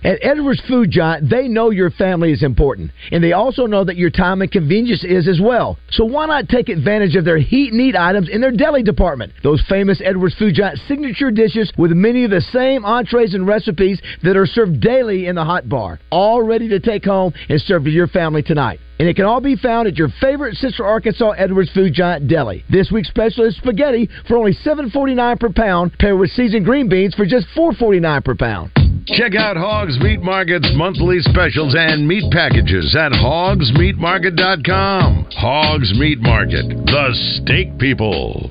[0.06, 3.96] At Edwards Food Giant, they know your family is important, and they also know that
[3.96, 5.78] your time and convenience is as well.
[5.90, 9.32] So why not take advantage of their heat and eat items in their deli department?
[9.42, 14.00] Those famous Edwards Food Giant signature dishes with many of the same entrees and recipes
[14.22, 17.82] that are served daily in the hot bar, all ready to take home and serve
[17.82, 18.78] to your family tonight.
[19.00, 22.64] And it can all be found at your favorite Central Arkansas Edwards Food Giant deli.
[22.70, 27.16] This week's special is spaghetti for only $7.49 per pound, paired with seasoned green beans
[27.16, 28.75] for just $4.49 per pound.
[29.08, 35.26] Check out Hogs Meat Market's monthly specials and meat packages at hogsmeatmarket.com.
[35.30, 38.50] Hogs Meat Market, the steak people.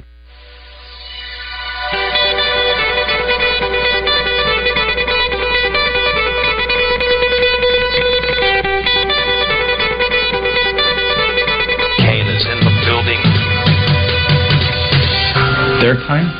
[11.99, 13.19] Kane is in the building.
[15.81, 16.31] Their time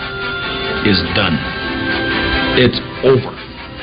[0.88, 1.38] is done.
[2.58, 3.35] It's over.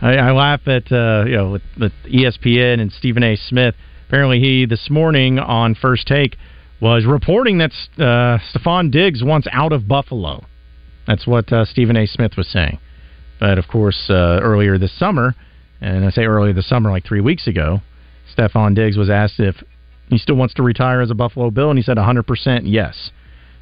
[0.00, 3.36] I, I laugh at uh, you know with, with ESPN and Stephen A.
[3.36, 3.74] Smith.
[4.08, 6.36] Apparently, he this morning on First Take
[6.80, 10.44] was reporting that uh, Stefon Diggs wants out of Buffalo.
[11.06, 12.06] That's what uh, Stephen A.
[12.06, 12.78] Smith was saying.
[13.40, 15.34] But of course, uh, earlier this summer,
[15.80, 17.80] and I say earlier this summer, like three weeks ago,
[18.36, 19.56] Stefon Diggs was asked if
[20.08, 23.10] he still wants to retire as a Buffalo Bill, and he said 100% yes.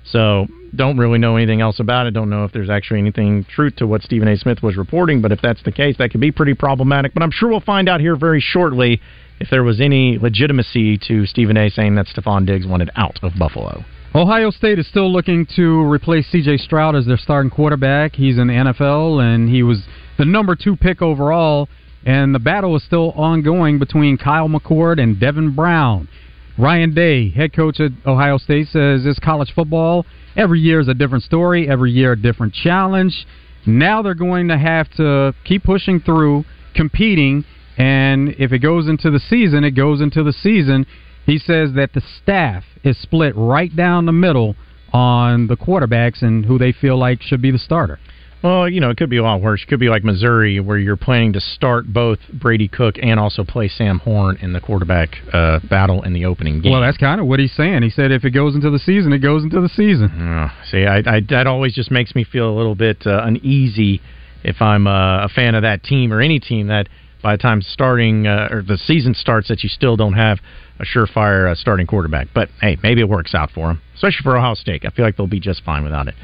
[0.04, 2.12] So don't really know anything else about it.
[2.12, 4.36] Don't know if there's actually anything truth to what Stephen A.
[4.36, 7.14] Smith was reporting, but if that's the case, that could be pretty problematic.
[7.14, 9.00] But I'm sure we'll find out here very shortly
[9.40, 11.70] if there was any legitimacy to Stephen A.
[11.70, 13.84] saying that Stefon Diggs wanted out of Buffalo.
[14.14, 16.58] Ohio State is still looking to replace C.J.
[16.58, 18.14] Stroud as their starting quarterback.
[18.14, 19.82] He's in the NFL, and he was
[20.18, 21.68] the number two pick overall.
[22.06, 26.06] And the battle is still ongoing between Kyle McCord and Devin Brown.
[26.56, 30.94] Ryan Day, head coach at Ohio State, says this college football every year is a
[30.94, 33.26] different story, every year a different challenge.
[33.66, 36.44] Now they're going to have to keep pushing through,
[36.74, 37.44] competing,
[37.76, 40.86] and if it goes into the season, it goes into the season.
[41.26, 44.54] He says that the staff is split right down the middle
[44.92, 47.98] on the quarterbacks and who they feel like should be the starter.
[48.44, 49.62] Well, you know, it could be a lot worse.
[49.62, 53.42] It could be like Missouri, where you're planning to start both Brady Cook and also
[53.42, 56.72] play Sam Horn in the quarterback uh, battle in the opening game.
[56.72, 57.82] Well, that's kind of what he's saying.
[57.84, 60.10] He said if it goes into the season, it goes into the season.
[60.10, 64.02] Uh, see, I, I, that always just makes me feel a little bit uh, uneasy
[64.42, 66.90] if I'm uh, a fan of that team or any team that
[67.22, 70.40] by the time starting uh, or the season starts that you still don't have
[70.78, 72.28] a surefire uh, starting quarterback.
[72.34, 74.84] But hey, maybe it works out for them, especially for Ohio State.
[74.84, 76.14] I feel like they'll be just fine without it.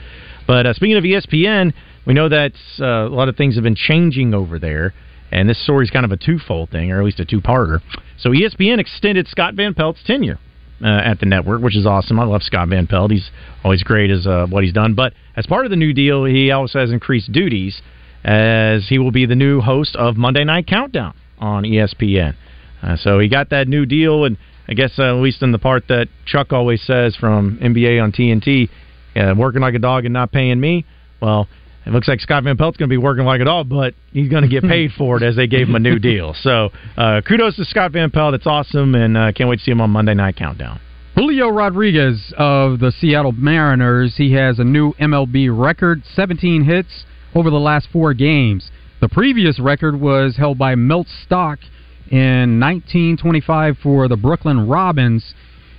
[0.46, 1.72] But uh, speaking of ESPN,
[2.07, 4.94] we know that uh, a lot of things have been changing over there,
[5.30, 7.80] and this story is kind of a twofold thing, or at least a two-parter.
[8.18, 10.38] So ESPN extended Scott Van Pelt's tenure
[10.82, 12.18] uh, at the network, which is awesome.
[12.18, 13.30] I love Scott Van Pelt; he's
[13.62, 14.94] always great as uh, what he's done.
[14.94, 17.80] But as part of the new deal, he also has increased duties
[18.24, 22.34] as he will be the new host of Monday Night Countdown on ESPN.
[22.82, 24.36] Uh, so he got that new deal, and
[24.68, 28.12] I guess uh, at least in the part that Chuck always says from NBA on
[28.12, 28.68] TNT,
[29.16, 30.84] uh, working like a dog and not paying me.
[31.20, 31.48] Well,
[31.87, 34.28] it looks like Scott Van Pelt's going to be working like it all, but he's
[34.28, 36.35] going to get paid for it as they gave him a new deal.
[36.43, 38.35] So uh, kudos to Scott Van Pelt.
[38.35, 40.81] It's awesome, and uh, can't wait to see him on Monday Night Countdown.
[41.16, 47.05] Julio Rodriguez of the Seattle Mariners, he has a new MLB record 17 hits
[47.35, 48.70] over the last four games.
[49.01, 51.59] The previous record was held by Milt Stock
[52.11, 55.35] in 1925 for the Brooklyn Robins.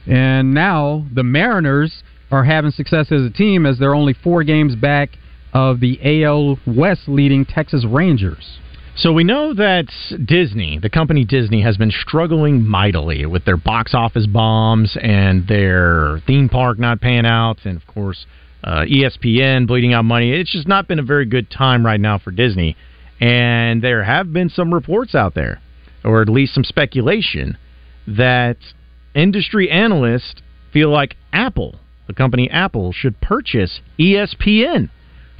[0.08, 4.76] And now the Mariners are having success as a team as they're only four games
[4.76, 5.12] back
[5.54, 8.60] of the AL West leading Texas Rangers.
[8.96, 9.88] So we know that
[10.26, 16.22] Disney, the company Disney, has been struggling mightily with their box office bombs and their
[16.28, 18.26] theme park not paying out, and of course
[18.64, 20.32] uh, ESPN bleeding out money.
[20.32, 22.76] It's just not been a very good time right now for Disney.
[23.20, 25.62] And there have been some reports out there,
[26.04, 27.58] or at least some speculation,
[28.08, 28.58] that
[29.16, 30.42] industry analysts
[30.74, 31.76] feel like Apple,
[32.08, 34.90] the company Apple, should purchase ESPN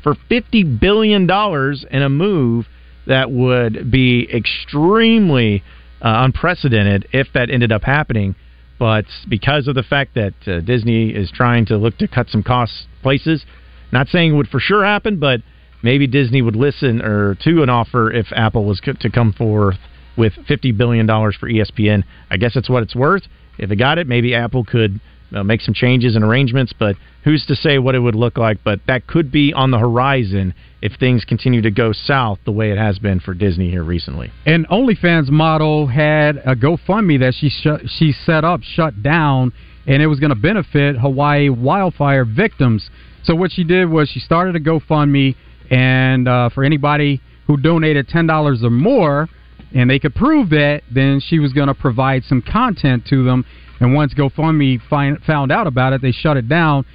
[0.04, 2.66] for $50 billion in a move
[3.08, 5.64] that would be extremely
[6.02, 8.36] uh, unprecedented if that ended up happening.
[8.80, 12.42] But because of the fact that uh, Disney is trying to look to cut some
[12.44, 13.46] costs places,
[13.92, 15.42] not saying it would for sure happen, but
[15.84, 19.78] maybe Disney would listen or to an offer if Apple was to come forth
[20.18, 22.04] with $50 billion for ESPN.
[22.30, 23.24] I guess that's what it's worth.
[23.58, 25.00] If it got it, maybe Apple could
[25.34, 28.64] uh, make some changes and arrangements, but who's to say what it would look like?
[28.64, 32.72] But that could be on the horizon if things continue to go south the way
[32.72, 34.32] it has been for Disney here recently.
[34.46, 39.54] And OnlyFans model had a GoFundMe that she sh- she set up shut down,
[39.88, 42.90] and it was going to benefit Hawaii wildfire victims.
[43.24, 45.36] So what she did was she started a GoFundMe,
[45.70, 49.30] and uh, for anybody who donated ten dollars or more,
[49.74, 53.46] and they could prove that, then she was going to provide some content to them.
[53.82, 56.86] And once GoFundMe find, found out about it, they shut it down.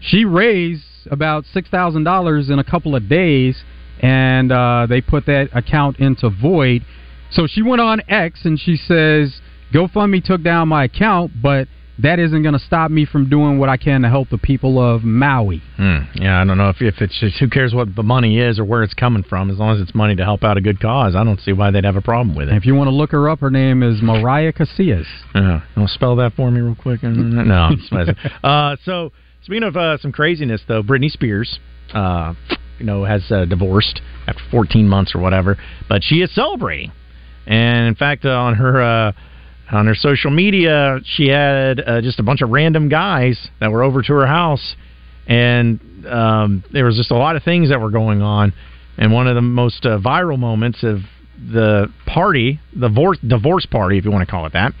[0.00, 3.62] She raised about six thousand dollars in a couple of days,
[4.00, 6.84] and uh, they put that account into void.
[7.30, 9.40] So she went on X and she says,
[9.72, 11.68] GoFundMe took down my account, but
[11.98, 14.80] that isn't going to stop me from doing what I can to help the people
[14.80, 15.62] of Maui.
[15.76, 15.98] Hmm.
[16.14, 18.64] Yeah, I don't know if if it's just who cares what the money is or
[18.64, 21.14] where it's coming from, as long as it's money to help out a good cause.
[21.14, 22.56] I don't see why they'd have a problem with it.
[22.56, 25.06] If you want to look her up, her name is Mariah Casillas.
[25.34, 27.02] Yeah, want to spell that for me real quick?
[27.04, 27.70] no.
[28.42, 31.60] Uh, so speaking of uh, some craziness, though, Britney Spears,
[31.92, 32.34] uh,
[32.78, 35.56] you know, has uh, divorced after 14 months or whatever,
[35.88, 36.90] but she is celebrating,
[37.46, 39.14] and in fact, uh, on her.
[39.72, 43.82] On her social media, she had uh, just a bunch of random guys that were
[43.82, 44.76] over to her house,
[45.26, 48.52] and um, there was just a lot of things that were going on.
[48.98, 50.98] And one of the most uh, viral moments of
[51.38, 54.72] the party, the divorce, divorce party, if you want to call it that,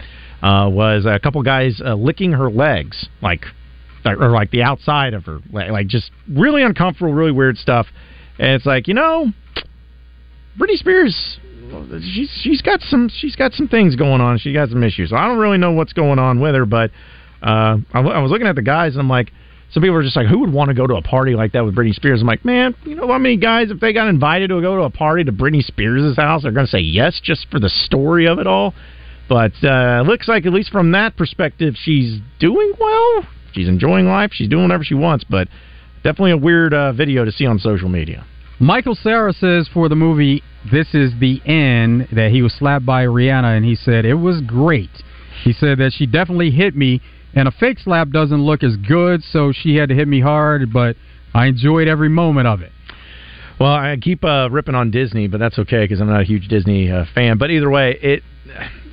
[0.42, 3.44] uh, was a couple guys uh, licking her legs, like
[4.04, 7.86] or like the outside of her, like just really uncomfortable, really weird stuff.
[8.38, 9.32] And it's like you know,
[10.58, 11.38] Britney Spears,
[12.14, 14.38] she's she's got some she's got some things going on.
[14.38, 15.12] She got some issues.
[15.12, 16.90] I don't really know what's going on with her, but
[17.42, 19.32] uh, was looking at the guys and I'm like.
[19.70, 21.64] Some people are just like, who would want to go to a party like that
[21.64, 22.20] with Britney Spears?
[22.20, 24.82] I'm like, man, you know how many guys, if they got invited to go to
[24.82, 28.28] a party to Britney Spears' house, they're going to say yes just for the story
[28.28, 28.72] of it all.
[29.28, 33.26] But uh, looks like, at least from that perspective, she's doing well.
[33.52, 34.30] She's enjoying life.
[34.32, 35.24] She's doing whatever she wants.
[35.24, 35.48] But
[36.04, 38.24] definitely a weird uh, video to see on social media.
[38.64, 40.42] Michael Cera says for the movie
[40.72, 44.40] This Is the End that he was slapped by Rihanna and he said it was
[44.40, 44.88] great.
[45.42, 47.02] He said that she definitely hit me
[47.34, 50.72] and a fake slap doesn't look as good, so she had to hit me hard,
[50.72, 50.96] but
[51.34, 52.72] I enjoyed every moment of it.
[53.60, 56.48] Well, I keep uh, ripping on Disney, but that's okay because I'm not a huge
[56.48, 57.36] Disney uh, fan.
[57.36, 58.22] But either way, it.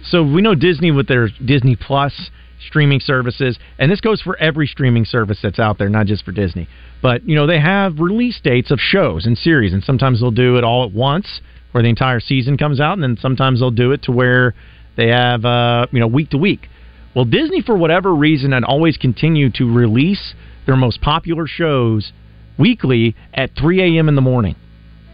[0.04, 2.30] So we know Disney with their Disney Plus
[2.68, 6.32] streaming services, and this goes for every streaming service that's out there, not just for
[6.32, 6.68] Disney.
[7.02, 10.58] But you know they have release dates of shows and series, and sometimes they'll do
[10.58, 11.42] it all at once,
[11.72, 14.54] where the entire season comes out, and then sometimes they'll do it to where
[14.98, 16.68] they have uh, you know week to week.
[17.16, 20.34] Well, Disney, for whatever reason, had always continued to release
[20.66, 22.14] their most popular shows
[22.58, 24.08] weekly at 3 a.m.
[24.08, 24.56] in the morning.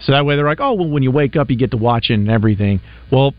[0.02, 2.10] So that way they're like, oh, well, when you wake up, you get to watch
[2.10, 2.82] it and everything.
[3.12, 3.34] Well,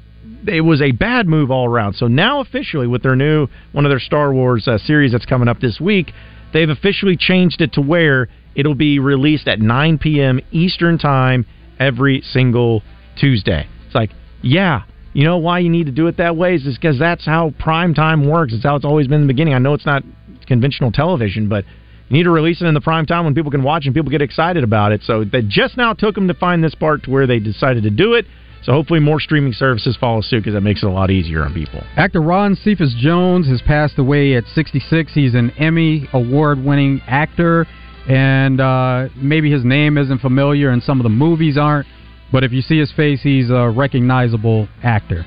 [0.47, 1.95] it was a bad move all around.
[1.95, 5.49] So now officially, with their new one of their Star Wars uh, series that's coming
[5.49, 6.13] up this week,
[6.53, 10.41] they've officially changed it to where it'll be released at 9 p.m.
[10.51, 11.47] Eastern time
[11.79, 12.83] every single
[13.17, 13.67] Tuesday.
[13.87, 14.11] It's like,
[14.43, 14.83] yeah,
[15.13, 17.95] you know why you need to do it that way is because that's how prime
[17.95, 18.53] time works.
[18.53, 19.55] It's how it's always been in the beginning.
[19.55, 20.03] I know it's not
[20.47, 21.65] conventional television, but
[22.09, 24.11] you need to release it in the prime time when people can watch and people
[24.11, 25.03] get excited about it.
[25.05, 27.91] So they just now took them to find this part to where they decided to
[27.91, 28.27] do it.
[28.63, 31.55] So hopefully more streaming services follow suit because that makes it a lot easier on
[31.55, 31.83] people.
[31.97, 35.13] Actor Ron Cephas Jones has passed away at 66.
[35.15, 37.67] He's an Emmy award winning actor,
[38.09, 41.87] and uh, maybe his name isn't familiar and some of the movies aren't,
[42.33, 45.25] but if you see his face, he's a recognizable actor.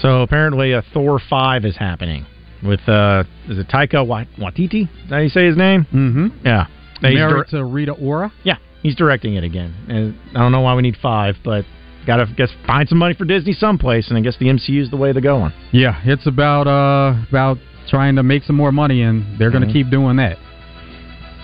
[0.00, 2.26] So apparently a Thor 5 is happening
[2.62, 4.04] with, uh, is it Taika
[4.38, 4.82] Waititi?
[4.82, 5.86] Is that how you say his name?
[5.92, 6.46] Mm-hmm.
[6.46, 6.66] Yeah.
[7.02, 8.32] Married to Rita Ora?
[8.42, 9.74] Yeah, he's directing it again.
[9.88, 11.64] And I don't know why we need five, but
[12.06, 14.90] got to guess find some money for Disney someplace, and I guess the MCU is
[14.90, 15.52] the way they're going.
[15.72, 19.72] Yeah, it's about uh about trying to make some more money, and they're going to
[19.72, 20.38] keep doing that.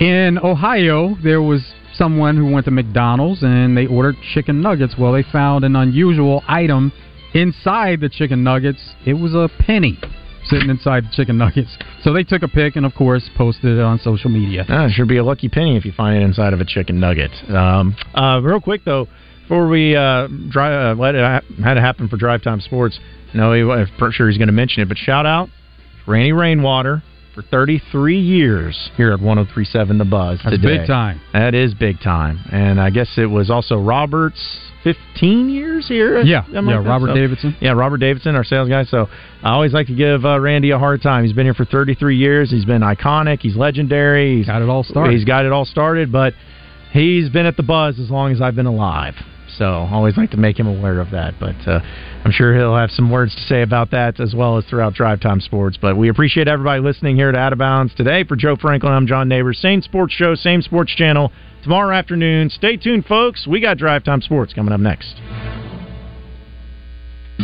[0.00, 1.62] In Ohio, there was
[1.94, 4.94] someone who went to McDonald's and they ordered chicken nuggets.
[4.98, 6.92] Well, they found an unusual item
[7.34, 8.80] inside the chicken nuggets.
[9.06, 9.98] It was a penny
[10.46, 11.76] sitting inside the chicken nuggets.
[12.02, 14.64] So they took a pic and, of course, posted it on social media.
[14.68, 16.98] Ah, it should be a lucky penny if you find it inside of a chicken
[16.98, 17.30] nugget.
[17.48, 19.06] Um, uh, real quick though,
[19.42, 22.98] before we uh, drive, uh, let it ha- had it happen for Drive Time Sports.
[23.34, 25.48] No, he, I'm pretty sure he's going to mention it, but shout out
[26.06, 27.02] Randy Rainwater
[27.34, 30.78] for 33 years here at 103.7 The Buzz That's today.
[30.78, 31.20] big time.
[31.32, 36.20] That is big time, and I guess it was also Robert's 15 years here.
[36.22, 36.84] Yeah, yeah, like.
[36.86, 37.56] Robert So- Davidson.
[37.60, 38.84] yeah, Robert Davidson, our sales guy.
[38.84, 39.08] So
[39.42, 41.24] I always like to give uh, Randy a hard time.
[41.24, 42.50] He's been here for 33 years.
[42.50, 43.40] He's been iconic.
[43.40, 44.36] He's legendary.
[44.36, 45.14] He's got it all started.
[45.16, 46.34] He's got it all started, but
[46.92, 49.14] he's been at the buzz as long as I've been alive.
[49.58, 51.34] So always like to make him aware of that.
[51.38, 51.80] But uh,
[52.24, 55.20] I'm sure he'll have some words to say about that as well as throughout Drive
[55.20, 55.78] Time Sports.
[55.80, 58.24] But we appreciate everybody listening here to Out of Bounds today.
[58.24, 59.58] For Joe Franklin, I'm John Neighbors.
[59.58, 61.32] Same sports show, same sports channel.
[61.62, 62.50] Tomorrow afternoon.
[62.50, 63.46] Stay tuned, folks.
[63.46, 65.61] We got Drive Time Sports coming up next.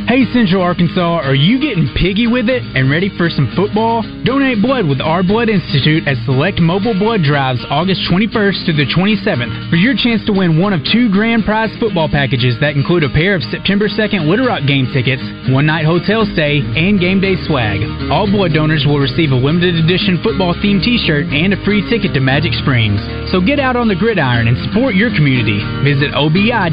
[0.07, 4.07] Hey Central Arkansas, are you getting piggy with it and ready for some football?
[4.23, 8.87] Donate blood with Our Blood Institute at select mobile blood drives August 21st to the
[8.93, 13.03] 27th for your chance to win one of two grand prize football packages that include
[13.03, 17.19] a pair of September 2nd Little Rock game tickets, one night hotel stay, and game
[17.19, 17.81] day swag.
[18.13, 22.13] All blood donors will receive a limited edition football themed t-shirt and a free ticket
[22.13, 23.01] to Magic Springs.
[23.33, 25.57] So get out on the gridiron and support your community.
[25.81, 26.69] Visit OBI.